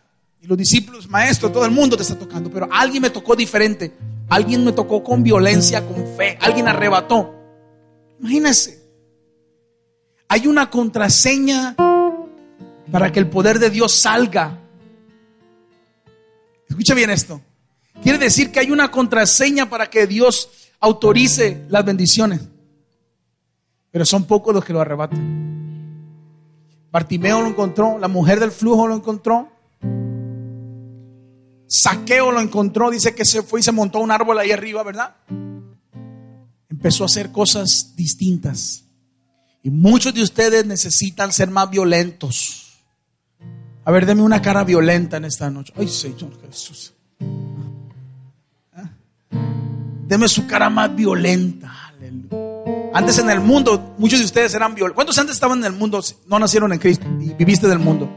Y 0.42 0.48
los 0.48 0.58
discípulos, 0.58 1.08
maestro, 1.08 1.52
todo 1.52 1.64
el 1.64 1.70
mundo 1.70 1.96
te 1.96 2.02
está 2.02 2.18
tocando, 2.18 2.50
pero 2.50 2.68
alguien 2.68 3.00
me 3.00 3.10
tocó 3.10 3.36
diferente. 3.36 3.92
Alguien 4.28 4.64
me 4.64 4.72
tocó 4.72 5.04
con 5.04 5.22
violencia, 5.22 5.86
con 5.86 6.04
fe. 6.16 6.36
Alguien 6.40 6.66
arrebató. 6.66 7.32
Imagínense. 8.18 8.82
Hay 10.26 10.48
una 10.48 10.68
contraseña 10.68 11.76
para 12.90 13.12
que 13.12 13.20
el 13.20 13.30
poder 13.30 13.60
de 13.60 13.70
Dios 13.70 13.92
salga. 13.92 14.58
Escucha 16.68 16.94
bien 16.94 17.10
esto. 17.10 17.40
Quiere 18.02 18.18
decir 18.18 18.50
que 18.50 18.58
hay 18.58 18.72
una 18.72 18.90
contraseña 18.90 19.70
para 19.70 19.88
que 19.90 20.08
Dios 20.08 20.50
autorice 20.80 21.66
las 21.68 21.84
bendiciones. 21.84 22.40
Pero 23.92 24.04
son 24.04 24.24
pocos 24.24 24.52
los 24.52 24.64
que 24.64 24.72
lo 24.72 24.80
arrebatan. 24.80 25.40
Bartimeo 26.90 27.42
lo 27.42 27.46
encontró, 27.46 27.96
la 28.00 28.08
mujer 28.08 28.40
del 28.40 28.50
flujo 28.50 28.88
lo 28.88 28.96
encontró. 28.96 29.51
Saqueo 31.74 32.30
lo 32.32 32.40
encontró, 32.40 32.90
dice 32.90 33.14
que 33.14 33.24
se 33.24 33.42
fue 33.42 33.60
y 33.60 33.62
se 33.62 33.72
montó 33.72 34.00
un 34.00 34.10
árbol 34.10 34.38
ahí 34.38 34.50
arriba, 34.50 34.82
¿verdad? 34.82 35.16
Empezó 36.68 37.04
a 37.04 37.06
hacer 37.06 37.32
cosas 37.32 37.94
distintas. 37.96 38.84
Y 39.62 39.70
muchos 39.70 40.12
de 40.12 40.22
ustedes 40.22 40.66
necesitan 40.66 41.32
ser 41.32 41.50
más 41.50 41.70
violentos 41.70 42.62
a 43.84 43.90
ver, 43.90 44.06
deme 44.06 44.22
una 44.22 44.40
cara 44.40 44.62
violenta 44.62 45.16
en 45.16 45.24
esta 45.24 45.50
noche. 45.50 45.72
Ay, 45.76 45.88
Señor 45.88 46.30
Jesús. 46.46 46.94
¿Ah? 48.72 48.88
Deme 50.06 50.28
su 50.28 50.46
cara 50.46 50.70
más 50.70 50.94
violenta. 50.94 51.92
Antes 52.94 53.18
en 53.18 53.30
el 53.30 53.40
mundo, 53.40 53.94
muchos 53.98 54.20
de 54.20 54.24
ustedes 54.24 54.54
eran 54.54 54.74
violentos. 54.74 54.94
¿Cuántos 54.94 55.18
antes 55.18 55.34
estaban 55.34 55.58
en 55.58 55.64
el 55.64 55.72
mundo? 55.72 56.00
No 56.28 56.38
nacieron 56.38 56.72
en 56.72 56.78
Cristo 56.78 57.06
y 57.20 57.32
viviste 57.32 57.66
del 57.66 57.78
mundo. 57.80 58.08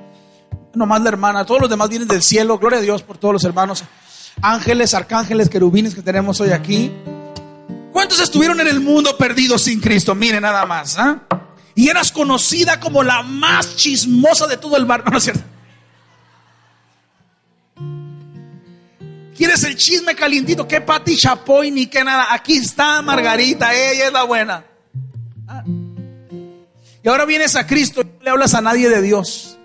Nomás 0.76 1.02
la 1.02 1.10
hermana, 1.10 1.46
todos 1.46 1.62
los 1.62 1.70
demás 1.70 1.90
vienen 1.90 2.08
del 2.08 2.22
cielo. 2.22 2.58
Gloria 2.58 2.80
a 2.80 2.82
Dios 2.82 3.02
por 3.04 3.18
todos 3.18 3.34
los 3.34 3.44
hermanos. 3.44 3.84
Ángeles, 4.42 4.94
arcángeles, 4.94 5.50
querubines 5.50 5.96
que 5.96 6.02
tenemos 6.02 6.40
hoy 6.42 6.52
aquí. 6.52 6.92
¿Cuántos 7.92 8.20
estuvieron 8.20 8.60
en 8.60 8.68
el 8.68 8.82
mundo 8.82 9.18
perdidos 9.18 9.64
sin 9.64 9.80
Cristo? 9.80 10.14
Miren 10.14 10.42
nada 10.42 10.66
más. 10.66 10.98
¿ah? 10.98 11.22
Y 11.76 11.88
eras 11.88 12.12
conocida 12.12 12.80
como 12.80 13.04
la 13.04 13.24
más 13.24 13.78
chismosa 13.78 14.48
de 14.48 14.58
todo 14.58 14.78
el 14.78 14.86
barrio. 14.86 15.06
No, 15.12 15.18
es 15.18 15.24
cierto. 15.24 15.44
¿Quieres 19.36 19.64
el 19.66 19.76
chisme 19.76 20.16
calientito? 20.16 20.68
¿Qué 20.68 20.80
Pati 20.80 21.18
Chapoy 21.18 21.70
ni 21.70 21.88
qué 21.88 22.04
nada? 22.04 22.34
Aquí 22.34 22.58
está 22.58 23.02
Margarita, 23.02 23.74
ella 23.74 24.08
es 24.08 24.14
la 24.14 24.24
buena. 24.24 24.64
Ah. 25.48 25.64
Y 27.04 27.08
ahora 27.08 27.26
vienes 27.26 27.56
a 27.56 27.68
Cristo 27.68 28.04
no 28.04 28.24
le 28.24 28.30
hablas 28.30 28.54
a 28.54 28.62
nadie 28.62 28.90
de 28.90 29.02
Dios. 29.02 29.58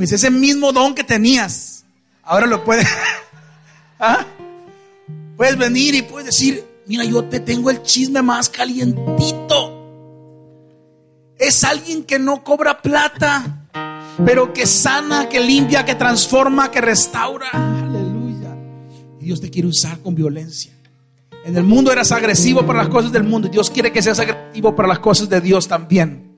Pues 0.00 0.12
ese 0.12 0.30
mismo 0.30 0.72
don 0.72 0.94
que 0.94 1.04
tenías, 1.04 1.84
ahora 2.22 2.46
lo 2.46 2.64
puedes. 2.64 2.88
¿Ah? 4.00 4.24
Puedes 5.36 5.58
venir 5.58 5.94
y 5.94 6.00
puedes 6.00 6.24
decir, 6.24 6.64
mira, 6.86 7.04
yo 7.04 7.22
te 7.24 7.38
tengo 7.38 7.68
el 7.68 7.82
chisme 7.82 8.22
más 8.22 8.48
calientito. 8.48 9.76
Es 11.36 11.64
alguien 11.64 12.04
que 12.04 12.18
no 12.18 12.42
cobra 12.42 12.80
plata 12.80 13.66
pero 14.24 14.54
que 14.54 14.64
sana, 14.64 15.28
que 15.28 15.38
limpia, 15.38 15.84
que 15.84 15.96
transforma, 15.96 16.70
que 16.70 16.80
restaura. 16.80 17.50
Aleluya. 17.52 18.56
Y 19.20 19.26
Dios 19.26 19.42
te 19.42 19.50
quiere 19.50 19.68
usar 19.68 19.98
con 20.00 20.14
violencia. 20.14 20.72
En 21.44 21.58
el 21.58 21.64
mundo 21.64 21.92
eras 21.92 22.10
agresivo 22.10 22.64
para 22.64 22.78
las 22.78 22.88
cosas 22.88 23.12
del 23.12 23.24
mundo. 23.24 23.48
Dios 23.48 23.68
quiere 23.68 23.92
que 23.92 24.00
seas 24.00 24.18
agresivo 24.18 24.74
para 24.74 24.88
las 24.88 25.00
cosas 25.00 25.28
de 25.28 25.42
Dios 25.42 25.68
también. 25.68 26.29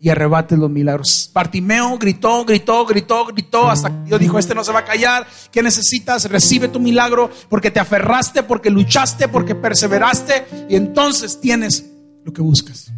Y 0.00 0.10
arrebate 0.10 0.56
los 0.56 0.70
milagros. 0.70 1.30
Bartimeo 1.32 1.96
gritó, 1.96 2.44
gritó, 2.44 2.84
gritó, 2.84 3.24
gritó 3.26 3.68
hasta 3.68 3.88
que 3.88 4.08
Dios 4.08 4.20
dijo, 4.20 4.38
este 4.38 4.54
no 4.54 4.62
se 4.62 4.72
va 4.72 4.80
a 4.80 4.84
callar. 4.84 5.26
¿Qué 5.50 5.62
necesitas? 5.62 6.28
Recibe 6.28 6.68
tu 6.68 6.78
milagro 6.78 7.30
porque 7.48 7.70
te 7.70 7.80
aferraste, 7.80 8.42
porque 8.42 8.68
luchaste, 8.70 9.28
porque 9.28 9.54
perseveraste. 9.54 10.66
Y 10.68 10.76
entonces 10.76 11.40
tienes 11.40 11.86
lo 12.24 12.32
que 12.32 12.42
buscas. 12.42 12.92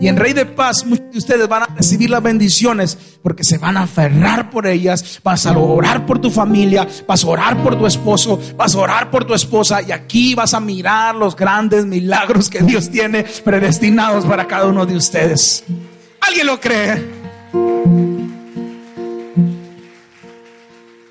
Y 0.00 0.08
en 0.08 0.16
Rey 0.16 0.32
de 0.32 0.44
Paz, 0.44 0.84
muchos 0.84 1.10
de 1.12 1.18
ustedes 1.18 1.48
van 1.48 1.62
a 1.62 1.66
recibir 1.66 2.10
las 2.10 2.22
bendiciones 2.22 2.98
porque 3.22 3.44
se 3.44 3.58
van 3.58 3.76
a 3.76 3.84
aferrar 3.84 4.50
por 4.50 4.66
ellas. 4.66 5.20
Vas 5.22 5.46
a 5.46 5.56
orar 5.56 6.04
por 6.04 6.18
tu 6.18 6.30
familia, 6.30 6.86
vas 7.06 7.24
a 7.24 7.28
orar 7.28 7.62
por 7.62 7.78
tu 7.78 7.86
esposo, 7.86 8.40
vas 8.56 8.74
a 8.74 8.78
orar 8.78 9.10
por 9.10 9.24
tu 9.24 9.34
esposa. 9.34 9.80
Y 9.82 9.92
aquí 9.92 10.34
vas 10.34 10.52
a 10.52 10.60
mirar 10.60 11.14
los 11.14 11.36
grandes 11.36 11.86
milagros 11.86 12.50
que 12.50 12.60
Dios 12.60 12.90
tiene 12.90 13.24
predestinados 13.44 14.26
para 14.26 14.46
cada 14.46 14.66
uno 14.66 14.84
de 14.84 14.96
ustedes. 14.96 15.64
¿Alguien 16.26 16.46
lo 16.46 16.60
cree? 16.60 17.04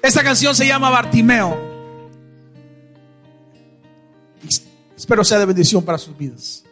Esta 0.01 0.23
canción 0.23 0.55
se 0.55 0.67
llama 0.67 0.89
Bartimeo. 0.89 1.57
Espero 4.97 5.23
sea 5.23 5.39
de 5.39 5.45
bendición 5.45 5.83
para 5.83 5.97
sus 5.97 6.17
vidas. 6.17 6.63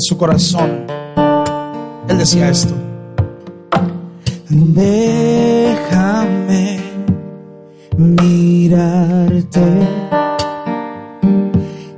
Su 0.00 0.16
corazón, 0.16 0.86
él 2.08 2.18
decía 2.18 2.48
esto. 2.50 2.74
Déjame 4.48 5.78
mirarte 7.96 9.60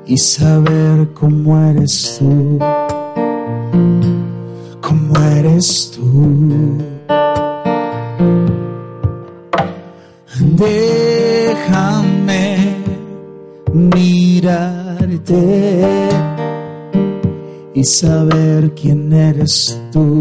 y 0.07 0.17
saber 0.17 1.13
cómo 1.15 1.61
eres 1.71 2.17
tú, 2.19 2.40
y 17.81 17.85
saber 17.85 18.75
quién 18.75 19.11
eres 19.11 19.81
tú. 19.91 20.21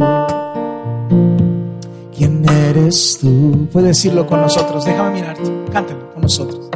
¿Quién 2.16 2.50
eres 2.50 3.18
tú? 3.20 3.68
Puedes 3.70 3.98
decirlo 3.98 4.26
con 4.26 4.40
nosotros. 4.40 4.86
Déjame 4.86 5.16
mirarte. 5.16 5.44
Cántalo 5.74 6.14
con 6.14 6.22
nosotros. 6.22 6.70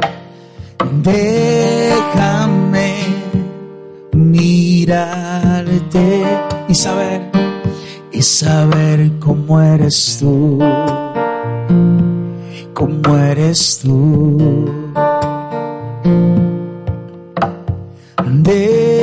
Déjame 1.02 2.96
mirarte 4.12 5.62
y 6.68 6.74
saber 6.74 7.30
y 8.12 8.20
saber 8.20 9.12
cómo 9.20 9.58
eres 9.62 10.18
tú. 10.20 10.58
Cómo 12.74 13.16
eres 13.16 13.80
tú. 13.82 14.70
Déjame 18.42 18.93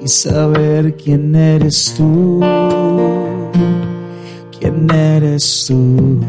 y 0.00 0.08
saber 0.08 0.94
quién 0.96 1.34
eres 1.34 1.94
tú, 1.96 2.40
quién 4.58 4.90
eres 4.90 5.66
tú. 5.66 6.20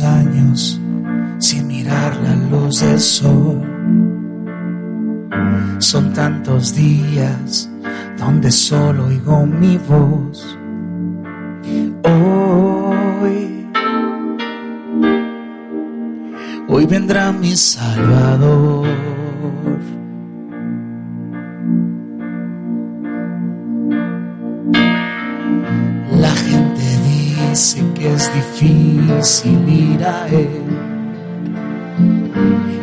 Años 0.00 0.80
sin 1.38 1.66
mirar 1.66 2.16
la 2.18 2.36
luz 2.50 2.80
del 2.80 3.00
sol. 3.00 3.58
Son 5.78 6.12
tantos 6.12 6.74
días 6.74 7.68
donde 8.16 8.52
solo 8.52 9.06
oigo 9.06 9.46
mi 9.46 9.78
voz. 9.78 10.56
Hoy, 12.04 13.66
hoy 16.68 16.86
vendrá 16.86 17.32
mi 17.32 17.56
Salvador. 17.56 18.89
La 28.60 28.66
gente 28.66 29.64
dice 29.66 30.48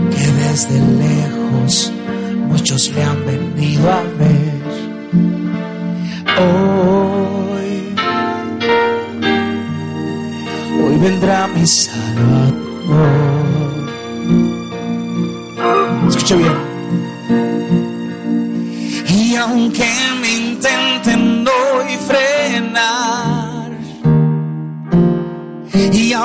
que 0.10 0.26
desde 0.42 0.80
lejos 0.80 1.94
muchos 2.48 2.92
le 2.96 3.04
han 3.04 3.26
venido 3.26 3.92
a 3.92 4.02
ver. 4.18 4.54
Hoy, 6.40 7.96
hoy 10.84 10.98
vendrá 10.98 11.48
mi 11.48 11.68
Salvador. 11.68 12.56
Escucha 16.08 16.36
bien. 16.38 16.67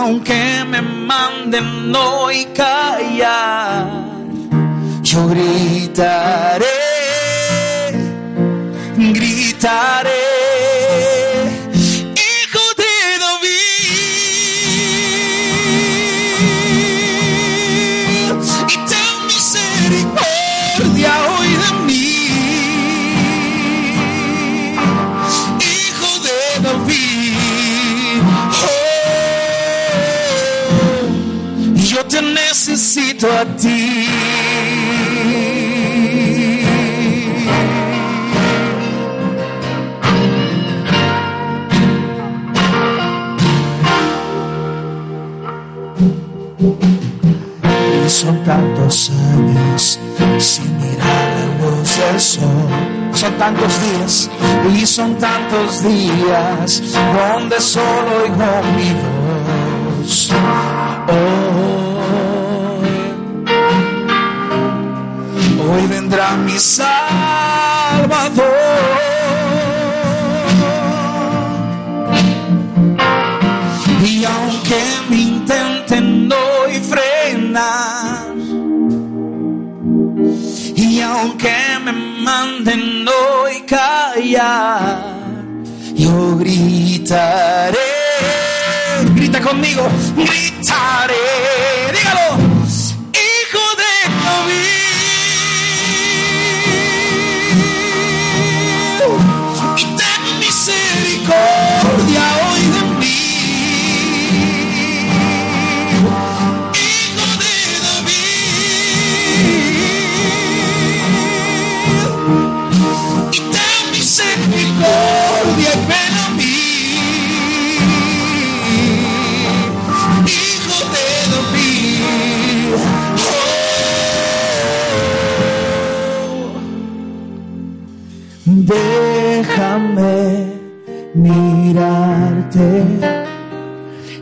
Aunque 0.02 0.64
me 0.68 0.82
manden 0.82 1.94
hoy 1.94 2.46
callar, 2.46 3.86
yo 5.02 5.28
gritaré, 5.28 6.66
gritaré. 8.96 10.31
Son 48.08 48.42
tantos 48.44 49.10
años 49.10 49.98
sin 50.38 50.76
mirar 50.78 51.28
la 51.38 51.46
luz 51.64 51.88
sol. 52.18 52.42
Son 53.14 53.32
tantos 53.38 53.72
días 53.82 54.28
y 54.74 54.84
son 54.84 55.16
tantos 55.18 55.84
días 55.84 56.82
donde 57.14 57.60
solo 57.60 58.24
oigo 58.24 58.62
mi 58.76 58.90
voz. 60.02 60.30
Hoy, 61.08 61.41
hoy 65.72 65.86
vendrá 65.86 66.36
mi 66.36 66.58
Salvador. 66.58 66.92
Y 74.04 74.24
aunque 74.24 74.82
me 75.08 75.16
intenten 75.16 76.30
hoy 76.32 76.80
frenar, 76.80 78.34
y 80.74 81.00
aunque 81.00 81.54
me 81.84 81.92
manden 81.92 83.06
hoy 83.08 83.62
callar, 83.62 85.04
yo 85.94 86.36
gritaré, 86.36 87.78
grita 89.14 89.40
conmigo, 89.40 89.88
gritaré, 90.16 91.14
dígalo, 91.92 92.41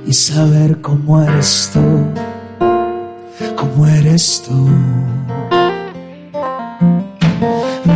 y 0.07 0.13
saber 0.13 0.81
cómo 0.81 1.21
eres 1.23 1.71
tú, 1.73 1.81
cómo 3.57 3.87
eres 3.87 4.43
tú. 4.47 4.69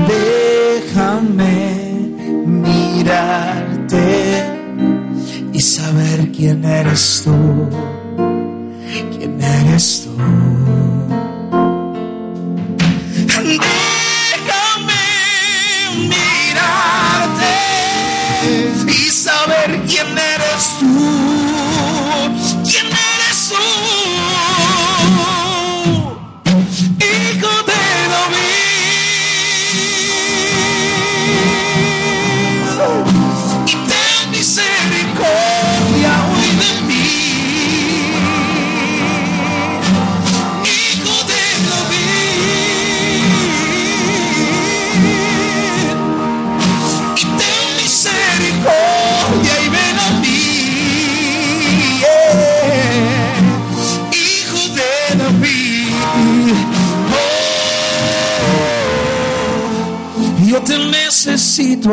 Déjame 0.08 2.10
mirarte 2.46 4.06
y 5.52 5.60
saber 5.60 6.32
quién 6.32 6.64
eres 6.64 7.22
tú, 7.24 7.68
quién 9.16 9.40
eres 9.40 10.04
tú. 10.04 10.53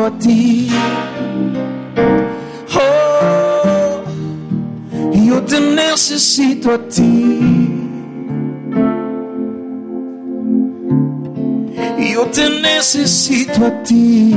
A 0.00 0.18
ti. 0.18 0.68
Oh, 2.74 4.02
yo 5.12 5.42
te 5.42 5.60
necesito 5.60 6.72
a 6.72 6.78
ti. 6.88 7.38
Yo 12.14 12.26
te 12.26 12.48
necesito 12.60 13.66
a 13.66 13.82
ti. 13.82 14.34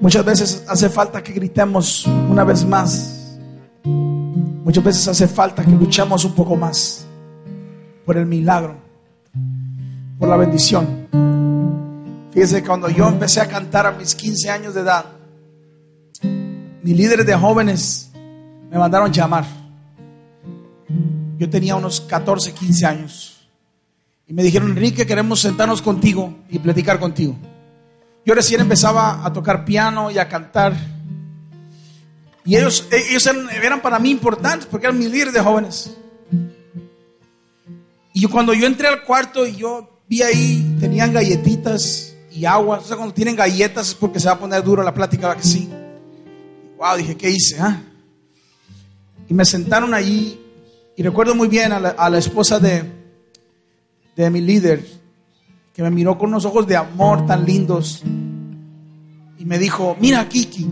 Muchas 0.00 0.24
veces 0.24 0.64
hace 0.68 0.88
falta 0.88 1.22
que 1.22 1.32
gritemos 1.32 2.06
una 2.30 2.44
vez 2.44 2.64
más. 2.64 3.38
Muchas 3.82 4.84
veces 4.84 5.08
hace 5.08 5.26
falta 5.26 5.64
que 5.64 5.70
luchemos 5.72 6.24
un 6.24 6.34
poco 6.34 6.56
más 6.56 7.06
por 8.04 8.16
el 8.16 8.26
milagro, 8.26 8.76
por 10.18 10.28
la 10.28 10.36
bendición. 10.36 11.08
Fíjese, 12.32 12.64
cuando 12.64 12.88
yo 12.88 13.08
empecé 13.08 13.40
a 13.40 13.48
cantar 13.48 13.86
a 13.86 13.92
mis 13.92 14.14
15 14.14 14.50
años 14.50 14.74
de 14.74 14.80
edad, 14.80 15.06
mis 16.82 16.96
líderes 16.96 17.26
de 17.26 17.34
jóvenes 17.34 18.10
me 18.70 18.78
mandaron 18.78 19.12
llamar. 19.12 19.44
Yo 21.38 21.48
tenía 21.48 21.76
unos 21.76 22.00
14, 22.00 22.52
15 22.52 22.86
años. 22.86 23.48
Y 24.26 24.32
me 24.32 24.42
dijeron, 24.42 24.70
Enrique, 24.70 25.06
queremos 25.06 25.40
sentarnos 25.40 25.82
contigo 25.82 26.34
y 26.48 26.58
platicar 26.58 26.98
contigo. 26.98 27.36
Yo 28.24 28.34
recién 28.34 28.60
empezaba 28.60 29.24
a 29.24 29.32
tocar 29.32 29.64
piano 29.64 30.10
y 30.10 30.18
a 30.18 30.28
cantar. 30.28 30.74
Y 32.44 32.56
ellos, 32.56 32.88
ellos 32.90 33.26
eran, 33.26 33.80
para 33.80 33.98
mí 33.98 34.10
importantes 34.10 34.66
porque 34.66 34.86
eran 34.86 34.98
mis 34.98 35.10
líderes 35.10 35.34
de 35.34 35.40
jóvenes. 35.40 35.96
Y 38.12 38.26
cuando 38.26 38.54
yo 38.54 38.66
entré 38.66 38.88
al 38.88 39.02
cuarto 39.02 39.46
y 39.46 39.56
yo 39.56 39.93
vi 40.08 40.22
ahí, 40.22 40.76
tenían 40.80 41.12
galletitas 41.12 42.14
y 42.30 42.44
agua. 42.44 42.78
O 42.78 42.82
sea, 42.82 42.96
cuando 42.96 43.14
tienen 43.14 43.36
galletas 43.36 43.88
es 43.88 43.94
porque 43.94 44.20
se 44.20 44.26
va 44.26 44.34
a 44.34 44.38
poner 44.38 44.62
duro 44.62 44.82
la 44.82 44.94
plática, 44.94 45.28
¿verdad 45.28 45.42
que 45.42 45.48
sí? 45.48 45.70
wow, 46.76 46.96
dije, 46.96 47.16
¿qué 47.16 47.30
hice? 47.30 47.56
ah? 47.60 47.82
Y 49.28 49.34
me 49.34 49.44
sentaron 49.44 49.94
allí 49.94 50.38
y 50.96 51.02
recuerdo 51.02 51.34
muy 51.34 51.48
bien 51.48 51.72
a 51.72 51.80
la, 51.80 52.18
esposa 52.18 52.58
de, 52.58 52.84
de 54.14 54.30
mi 54.30 54.40
líder, 54.40 54.86
que 55.72 55.82
me 55.82 55.90
miró 55.90 56.18
con 56.18 56.28
unos 56.28 56.44
ojos 56.44 56.66
de 56.66 56.76
amor 56.76 57.26
tan 57.26 57.44
lindos 57.44 58.02
y 59.38 59.44
me 59.44 59.58
dijo, 59.58 59.96
mira 59.98 60.28
Kiki, 60.28 60.66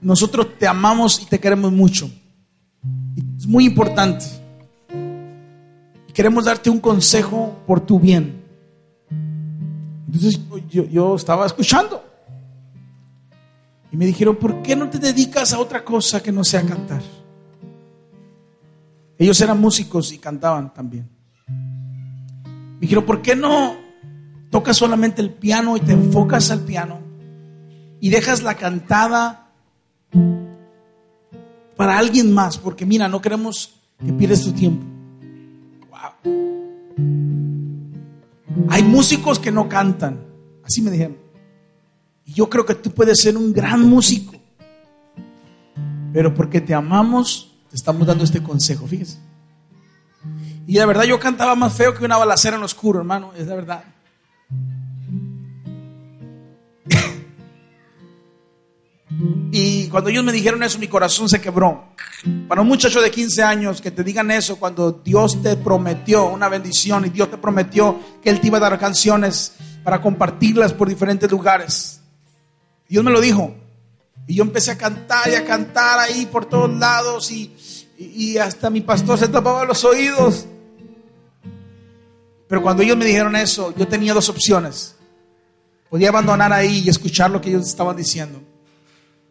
nosotros 0.00 0.58
te 0.58 0.66
amamos 0.66 1.20
y 1.22 1.26
te 1.26 1.38
queremos 1.38 1.70
mucho. 1.70 2.10
Es 3.36 3.46
muy 3.46 3.66
importante. 3.66 4.24
Queremos 6.14 6.44
darte 6.44 6.70
un 6.70 6.78
consejo 6.78 7.58
por 7.66 7.80
tu 7.80 7.98
bien. 7.98 8.40
Entonces 10.06 10.40
yo, 10.70 10.84
yo 10.84 11.16
estaba 11.16 11.44
escuchando. 11.44 12.04
Y 13.90 13.96
me 13.96 14.06
dijeron, 14.06 14.36
¿por 14.36 14.62
qué 14.62 14.76
no 14.76 14.88
te 14.88 15.00
dedicas 15.00 15.52
a 15.52 15.58
otra 15.58 15.84
cosa 15.84 16.22
que 16.22 16.30
no 16.30 16.44
sea 16.44 16.62
cantar? 16.62 17.02
Ellos 19.18 19.40
eran 19.40 19.60
músicos 19.60 20.12
y 20.12 20.18
cantaban 20.18 20.72
también. 20.72 21.08
Me 21.48 22.80
dijeron, 22.80 23.04
¿por 23.04 23.20
qué 23.20 23.34
no 23.34 23.74
tocas 24.50 24.76
solamente 24.76 25.20
el 25.20 25.30
piano 25.30 25.76
y 25.76 25.80
te 25.80 25.92
enfocas 25.92 26.50
al 26.52 26.60
piano 26.60 27.00
y 28.00 28.10
dejas 28.10 28.42
la 28.44 28.54
cantada 28.54 29.50
para 31.76 31.98
alguien 31.98 32.32
más? 32.32 32.56
Porque 32.56 32.86
mira, 32.86 33.08
no 33.08 33.20
queremos 33.20 33.74
que 33.98 34.12
pierdas 34.12 34.42
tu 34.42 34.52
tiempo. 34.52 34.93
Hay 38.68 38.82
músicos 38.82 39.38
que 39.38 39.50
no 39.50 39.68
cantan. 39.68 40.24
Así 40.64 40.82
me 40.82 40.90
dijeron. 40.90 41.18
Y 42.24 42.32
yo 42.32 42.48
creo 42.48 42.64
que 42.64 42.74
tú 42.74 42.90
puedes 42.90 43.20
ser 43.20 43.36
un 43.36 43.52
gran 43.52 43.82
músico. 43.82 44.34
Pero 46.12 46.34
porque 46.34 46.60
te 46.60 46.74
amamos, 46.74 47.56
te 47.68 47.76
estamos 47.76 48.06
dando 48.06 48.24
este 48.24 48.42
consejo, 48.42 48.86
fíjese. 48.86 49.18
Y 50.66 50.78
la 50.78 50.86
verdad 50.86 51.04
yo 51.04 51.18
cantaba 51.18 51.54
más 51.54 51.74
feo 51.74 51.94
que 51.94 52.04
una 52.04 52.16
balacera 52.16 52.56
en 52.56 52.62
oscuro, 52.62 53.00
hermano, 53.00 53.32
es 53.36 53.46
la 53.46 53.54
verdad. 53.54 53.84
Y 59.52 59.88
cuando 59.88 60.10
ellos 60.10 60.24
me 60.24 60.32
dijeron 60.32 60.62
eso, 60.62 60.78
mi 60.78 60.88
corazón 60.88 61.28
se 61.28 61.40
quebró. 61.40 61.84
Para 62.48 62.62
un 62.62 62.68
muchacho 62.68 63.00
de 63.00 63.10
15 63.10 63.42
años 63.42 63.80
que 63.80 63.90
te 63.90 64.02
digan 64.02 64.30
eso, 64.30 64.56
cuando 64.56 64.90
Dios 64.92 65.40
te 65.42 65.56
prometió 65.56 66.26
una 66.26 66.48
bendición 66.48 67.04
y 67.04 67.10
Dios 67.10 67.30
te 67.30 67.38
prometió 67.38 67.98
que 68.22 68.30
Él 68.30 68.40
te 68.40 68.48
iba 68.48 68.58
a 68.58 68.62
dar 68.62 68.78
canciones 68.78 69.52
para 69.84 70.00
compartirlas 70.00 70.72
por 70.72 70.88
diferentes 70.88 71.30
lugares. 71.30 72.00
Dios 72.88 73.04
me 73.04 73.10
lo 73.10 73.20
dijo. 73.20 73.54
Y 74.26 74.36
yo 74.36 74.42
empecé 74.42 74.72
a 74.72 74.78
cantar 74.78 75.28
y 75.28 75.34
a 75.34 75.44
cantar 75.44 75.98
ahí 76.00 76.26
por 76.26 76.46
todos 76.46 76.70
lados 76.70 77.30
y, 77.30 77.54
y, 77.98 78.38
hasta 78.38 78.70
mi 78.70 78.80
pastor 78.80 79.18
se 79.18 79.28
tapaba 79.28 79.64
los 79.64 79.84
oídos. 79.84 80.46
Pero 82.48 82.62
cuando 82.62 82.82
ellos 82.82 82.96
me 82.96 83.04
dijeron 83.04 83.36
eso, 83.36 83.74
yo 83.76 83.86
tenía 83.86 84.14
dos 84.14 84.28
opciones. 84.28 84.96
Podía 85.90 86.08
abandonar 86.08 86.52
ahí 86.52 86.82
y 86.84 86.88
escuchar 86.88 87.30
lo 87.30 87.40
que 87.40 87.50
ellos 87.50 87.68
estaban 87.68 87.96
diciendo. 87.96 88.40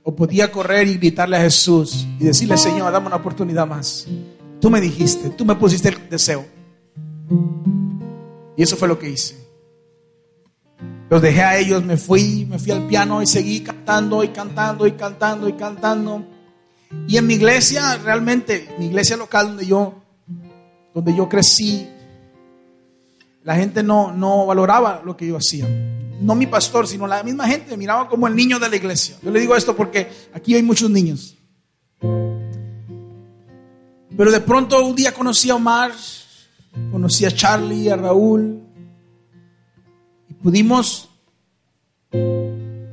O 0.04 0.16
podía 0.16 0.52
correr 0.52 0.88
y 0.88 0.98
gritarle 0.98 1.38
a 1.38 1.42
Jesús 1.42 2.06
y 2.20 2.26
decirle, 2.26 2.58
Señor, 2.58 2.92
dame 2.92 3.08
una 3.08 3.16
oportunidad 3.16 3.66
más. 3.66 4.06
Tú 4.60 4.70
me 4.70 4.82
dijiste, 4.82 5.30
tú 5.32 5.46
me 5.46 5.56
pusiste 5.56 5.90
el 5.90 6.10
deseo. 6.10 6.46
Y 8.58 8.64
eso 8.64 8.76
fue 8.76 8.88
lo 8.88 9.00
que 9.00 9.10
hice. 9.10 9.44
Los 11.10 11.22
dejé 11.22 11.42
a 11.44 11.58
ellos, 11.58 11.84
me 11.84 11.98
fui, 11.98 12.46
me 12.50 12.60
fui 12.60 12.72
al 12.72 12.88
piano 12.88 13.22
y 13.22 13.28
seguí 13.28 13.62
cantando 13.62 14.24
y 14.24 14.30
cantando 14.30 14.88
y 14.88 14.94
cantando 14.94 15.48
y 15.48 15.54
cantando. 15.54 16.26
Y 17.08 17.18
en 17.18 17.28
mi 17.28 17.36
iglesia, 17.36 17.98
realmente, 17.98 18.74
mi 18.80 18.88
iglesia 18.88 19.18
local 19.18 19.48
donde 19.48 19.66
yo, 19.66 19.96
donde 20.94 21.16
yo 21.16 21.30
crecí, 21.30 21.88
la 23.44 23.56
gente 23.56 23.84
no, 23.84 24.12
no 24.12 24.46
valoraba 24.46 25.02
lo 25.04 25.18
que 25.18 25.28
yo 25.28 25.38
hacía. 25.38 25.68
No 26.24 26.36
mi 26.36 26.48
pastor, 26.48 26.88
sino 26.88 27.06
la 27.06 27.22
misma 27.22 27.46
gente 27.48 27.72
me 27.72 27.78
miraba 27.78 28.08
como 28.08 28.28
el 28.28 28.36
niño 28.36 28.58
de 28.58 28.70
la 28.70 28.76
iglesia. 28.78 29.18
Yo 29.22 29.30
le 29.30 29.42
digo 29.42 29.58
esto 29.58 29.76
porque 29.76 30.10
aquí 30.34 30.56
hay 30.56 30.64
muchos 30.64 30.90
niños. 30.90 31.36
Pero 34.16 34.32
de 34.32 34.40
pronto 34.40 34.86
un 34.86 34.96
día 34.96 35.14
conocí 35.14 35.50
a 35.50 35.56
Omar, 35.56 35.92
conocí 36.92 37.26
a 37.26 37.32
Charlie, 37.32 37.90
a 37.90 37.98
Raúl, 37.98 38.64
y 40.30 40.34
pudimos 40.36 41.10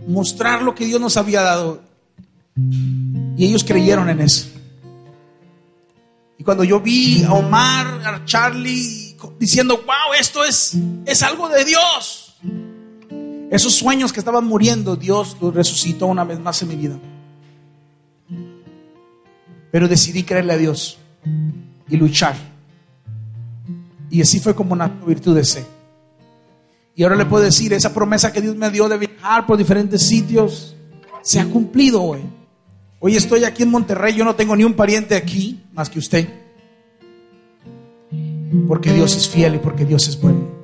mostrar 0.09 0.63
lo 0.63 0.75
que 0.75 0.87
Dios 0.87 1.01
nos 1.01 1.17
había 1.17 1.43
dado. 1.43 1.83
Y 3.37 3.47
ellos 3.47 3.63
creyeron 3.63 4.09
en 4.09 4.23
eso. 4.23 4.49
Y 6.37 6.43
cuando 6.43 6.65
yo 6.65 6.81
vi 6.81 7.23
a 7.23 7.33
Omar, 7.35 7.87
a 8.05 8.25
Charlie, 8.25 9.17
diciendo, 9.39 9.77
wow, 9.77 10.15
esto 10.19 10.45
es, 10.45 10.75
es 11.07 11.23
algo 11.23 11.49
de 11.49 11.65
Dios. 11.65 12.35
Esos 13.51 13.75
sueños 13.75 14.13
que 14.13 14.21
estaban 14.21 14.47
muriendo, 14.47 14.95
Dios 14.95 15.37
los 15.41 15.53
resucitó 15.53 16.07
una 16.07 16.23
vez 16.23 16.39
más 16.39 16.63
en 16.63 16.69
mi 16.69 16.77
vida. 16.77 16.99
Pero 19.73 19.89
decidí 19.89 20.23
creerle 20.23 20.53
a 20.53 20.57
Dios 20.57 20.99
y 21.89 21.97
luchar. 21.97 22.37
Y 24.09 24.23
así 24.23 24.39
fue 24.39 24.55
como 24.55 24.77
nació 24.77 25.05
virtud 25.05 25.35
de 25.35 25.45
fe. 25.45 25.65
Y 26.95 27.03
ahora 27.03 27.17
le 27.17 27.27
puedo 27.27 27.43
decir, 27.43 27.73
esa 27.73 27.93
promesa 27.93 28.33
que 28.33 28.41
Dios 28.41 28.55
me 28.55 28.71
dio 28.71 28.89
de 28.89 28.99
viajar 28.99 29.47
por 29.47 29.59
diferentes 29.59 30.07
sitios, 30.07 30.77
se 31.23 31.41
ha 31.41 31.47
cumplido 31.47 32.03
hoy. 32.03 32.21
Hoy 33.01 33.17
estoy 33.17 33.43
aquí 33.43 33.65
en 33.65 33.71
Monterrey, 33.71 34.15
yo 34.15 34.25
no 34.25 34.37
tengo 34.37 34.55
ni 34.55 34.63
un 34.63 34.75
pariente 34.75 35.17
aquí 35.17 35.61
más 35.73 35.91
que 35.91 35.99
usted. 35.99 36.29
Porque 38.69 38.93
Dios 38.93 39.17
es 39.17 39.29
fiel 39.29 39.57
y 39.57 39.59
porque 39.59 39.85
Dios 39.85 40.07
es 40.07 40.21
bueno. 40.21 40.60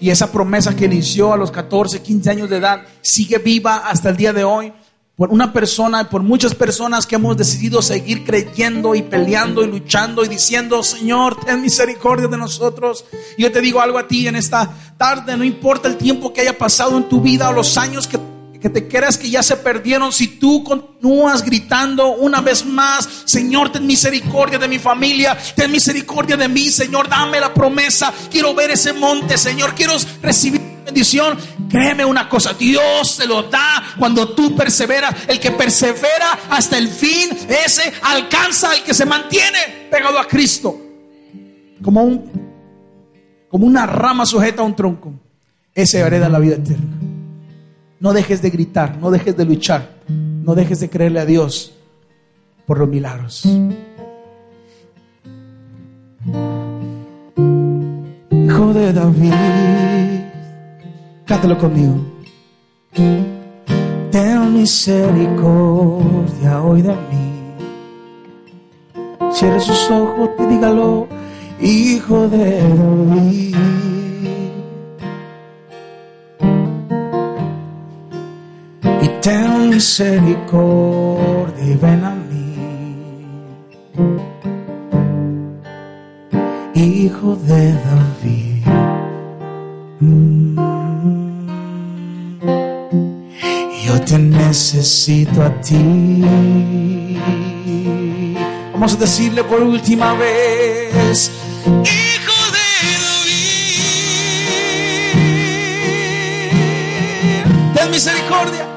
Y 0.00 0.10
esa 0.10 0.30
promesa 0.30 0.74
que 0.74 0.86
inició 0.86 1.32
a 1.32 1.36
los 1.36 1.50
14, 1.50 2.02
15 2.02 2.30
años 2.30 2.50
de 2.50 2.56
edad 2.58 2.82
sigue 3.00 3.38
viva 3.38 3.76
hasta 3.88 4.10
el 4.10 4.16
día 4.16 4.32
de 4.32 4.44
hoy 4.44 4.72
por 5.16 5.30
una 5.30 5.52
persona 5.52 6.02
y 6.02 6.04
por 6.06 6.22
muchas 6.22 6.54
personas 6.54 7.06
que 7.06 7.14
hemos 7.14 7.36
decidido 7.36 7.80
seguir 7.82 8.24
creyendo 8.24 8.96
y 8.96 9.02
peleando 9.02 9.62
y 9.62 9.68
luchando 9.68 10.24
y 10.24 10.28
diciendo, 10.28 10.82
Señor, 10.82 11.38
ten 11.44 11.62
misericordia 11.62 12.26
de 12.26 12.36
nosotros. 12.36 13.04
Yo 13.38 13.52
te 13.52 13.60
digo 13.60 13.80
algo 13.80 13.98
a 13.98 14.08
ti 14.08 14.26
en 14.26 14.34
esta 14.34 14.68
tarde, 14.96 15.36
no 15.36 15.44
importa 15.44 15.86
el 15.86 15.96
tiempo 15.96 16.32
que 16.32 16.40
haya 16.40 16.58
pasado 16.58 16.96
en 16.96 17.08
tu 17.08 17.20
vida 17.20 17.48
o 17.48 17.52
los 17.52 17.78
años 17.78 18.08
que, 18.08 18.18
que 18.64 18.70
te 18.70 18.88
creas 18.88 19.18
que 19.18 19.28
ya 19.28 19.42
se 19.42 19.58
perdieron, 19.58 20.10
si 20.10 20.26
tú 20.26 20.64
continúas 20.64 21.44
gritando 21.44 22.12
una 22.12 22.40
vez 22.40 22.64
más, 22.64 23.06
Señor, 23.26 23.70
ten 23.70 23.86
misericordia 23.86 24.58
de 24.58 24.66
mi 24.66 24.78
familia, 24.78 25.36
ten 25.54 25.70
misericordia 25.70 26.34
de 26.38 26.48
mí, 26.48 26.70
Señor, 26.70 27.06
dame 27.06 27.38
la 27.40 27.52
promesa, 27.52 28.10
quiero 28.30 28.54
ver 28.54 28.70
ese 28.70 28.94
monte, 28.94 29.36
Señor, 29.36 29.74
quiero 29.74 29.92
recibir 30.22 30.62
bendición, 30.82 31.36
créeme 31.68 32.06
una 32.06 32.26
cosa, 32.26 32.54
Dios 32.54 33.10
se 33.10 33.26
lo 33.26 33.42
da 33.42 33.84
cuando 33.98 34.30
tú 34.30 34.56
perseveras. 34.56 35.14
El 35.28 35.38
que 35.38 35.50
persevera 35.50 36.30
hasta 36.48 36.78
el 36.78 36.88
fin, 36.88 37.36
ese 37.46 37.92
alcanza 38.00 38.74
el 38.74 38.82
que 38.82 38.94
se 38.94 39.04
mantiene 39.04 39.88
pegado 39.90 40.18
a 40.18 40.26
Cristo. 40.26 40.74
Como 41.82 42.02
un 42.02 42.32
como 43.50 43.66
una 43.66 43.84
rama 43.84 44.24
sujeta 44.24 44.62
a 44.62 44.64
un 44.64 44.74
tronco. 44.74 45.12
Ese 45.74 45.98
hereda 45.98 46.30
la 46.30 46.38
vida 46.38 46.54
eterna. 46.54 47.03
No 48.00 48.12
dejes 48.12 48.42
de 48.42 48.50
gritar, 48.50 48.98
no 48.98 49.10
dejes 49.10 49.36
de 49.36 49.44
luchar, 49.44 49.90
no 50.08 50.54
dejes 50.54 50.80
de 50.80 50.90
creerle 50.90 51.20
a 51.20 51.26
Dios 51.26 51.72
por 52.66 52.78
los 52.78 52.88
milagros. 52.88 53.44
Hijo 58.30 58.74
de 58.74 58.92
David. 58.92 59.32
Cántalo 61.26 61.58
conmigo. 61.58 61.94
Ten 64.10 64.54
misericordia 64.54 66.62
hoy 66.62 66.82
de 66.82 66.92
mí. 66.92 67.34
Cierre 69.32 69.60
sus 69.60 69.90
ojos 69.90 70.30
y 70.38 70.46
dígalo, 70.46 71.08
hijo 71.60 72.28
de 72.28 72.60
David. 72.60 73.56
Ten 79.24 79.70
misericordia 79.70 81.64
y 81.64 81.74
ven 81.76 82.04
a 82.04 82.14
mí. 82.28 82.44
Hijo 86.74 87.34
de 87.36 87.72
David. 87.72 88.66
Mm. 90.00 90.58
Yo 93.86 93.98
te 94.02 94.18
necesito 94.18 95.42
a 95.42 95.50
ti. 95.62 96.26
Vamos 98.74 98.92
a 98.92 98.96
decirle 98.96 99.42
por 99.44 99.62
última 99.62 100.12
vez, 100.14 101.30
Hijo 101.64 102.40
de 102.56 102.66
David, 103.06 103.40
ten 107.74 107.90
misericordia 107.90 108.73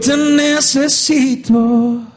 te 0.00 0.16
necesito 0.16 2.09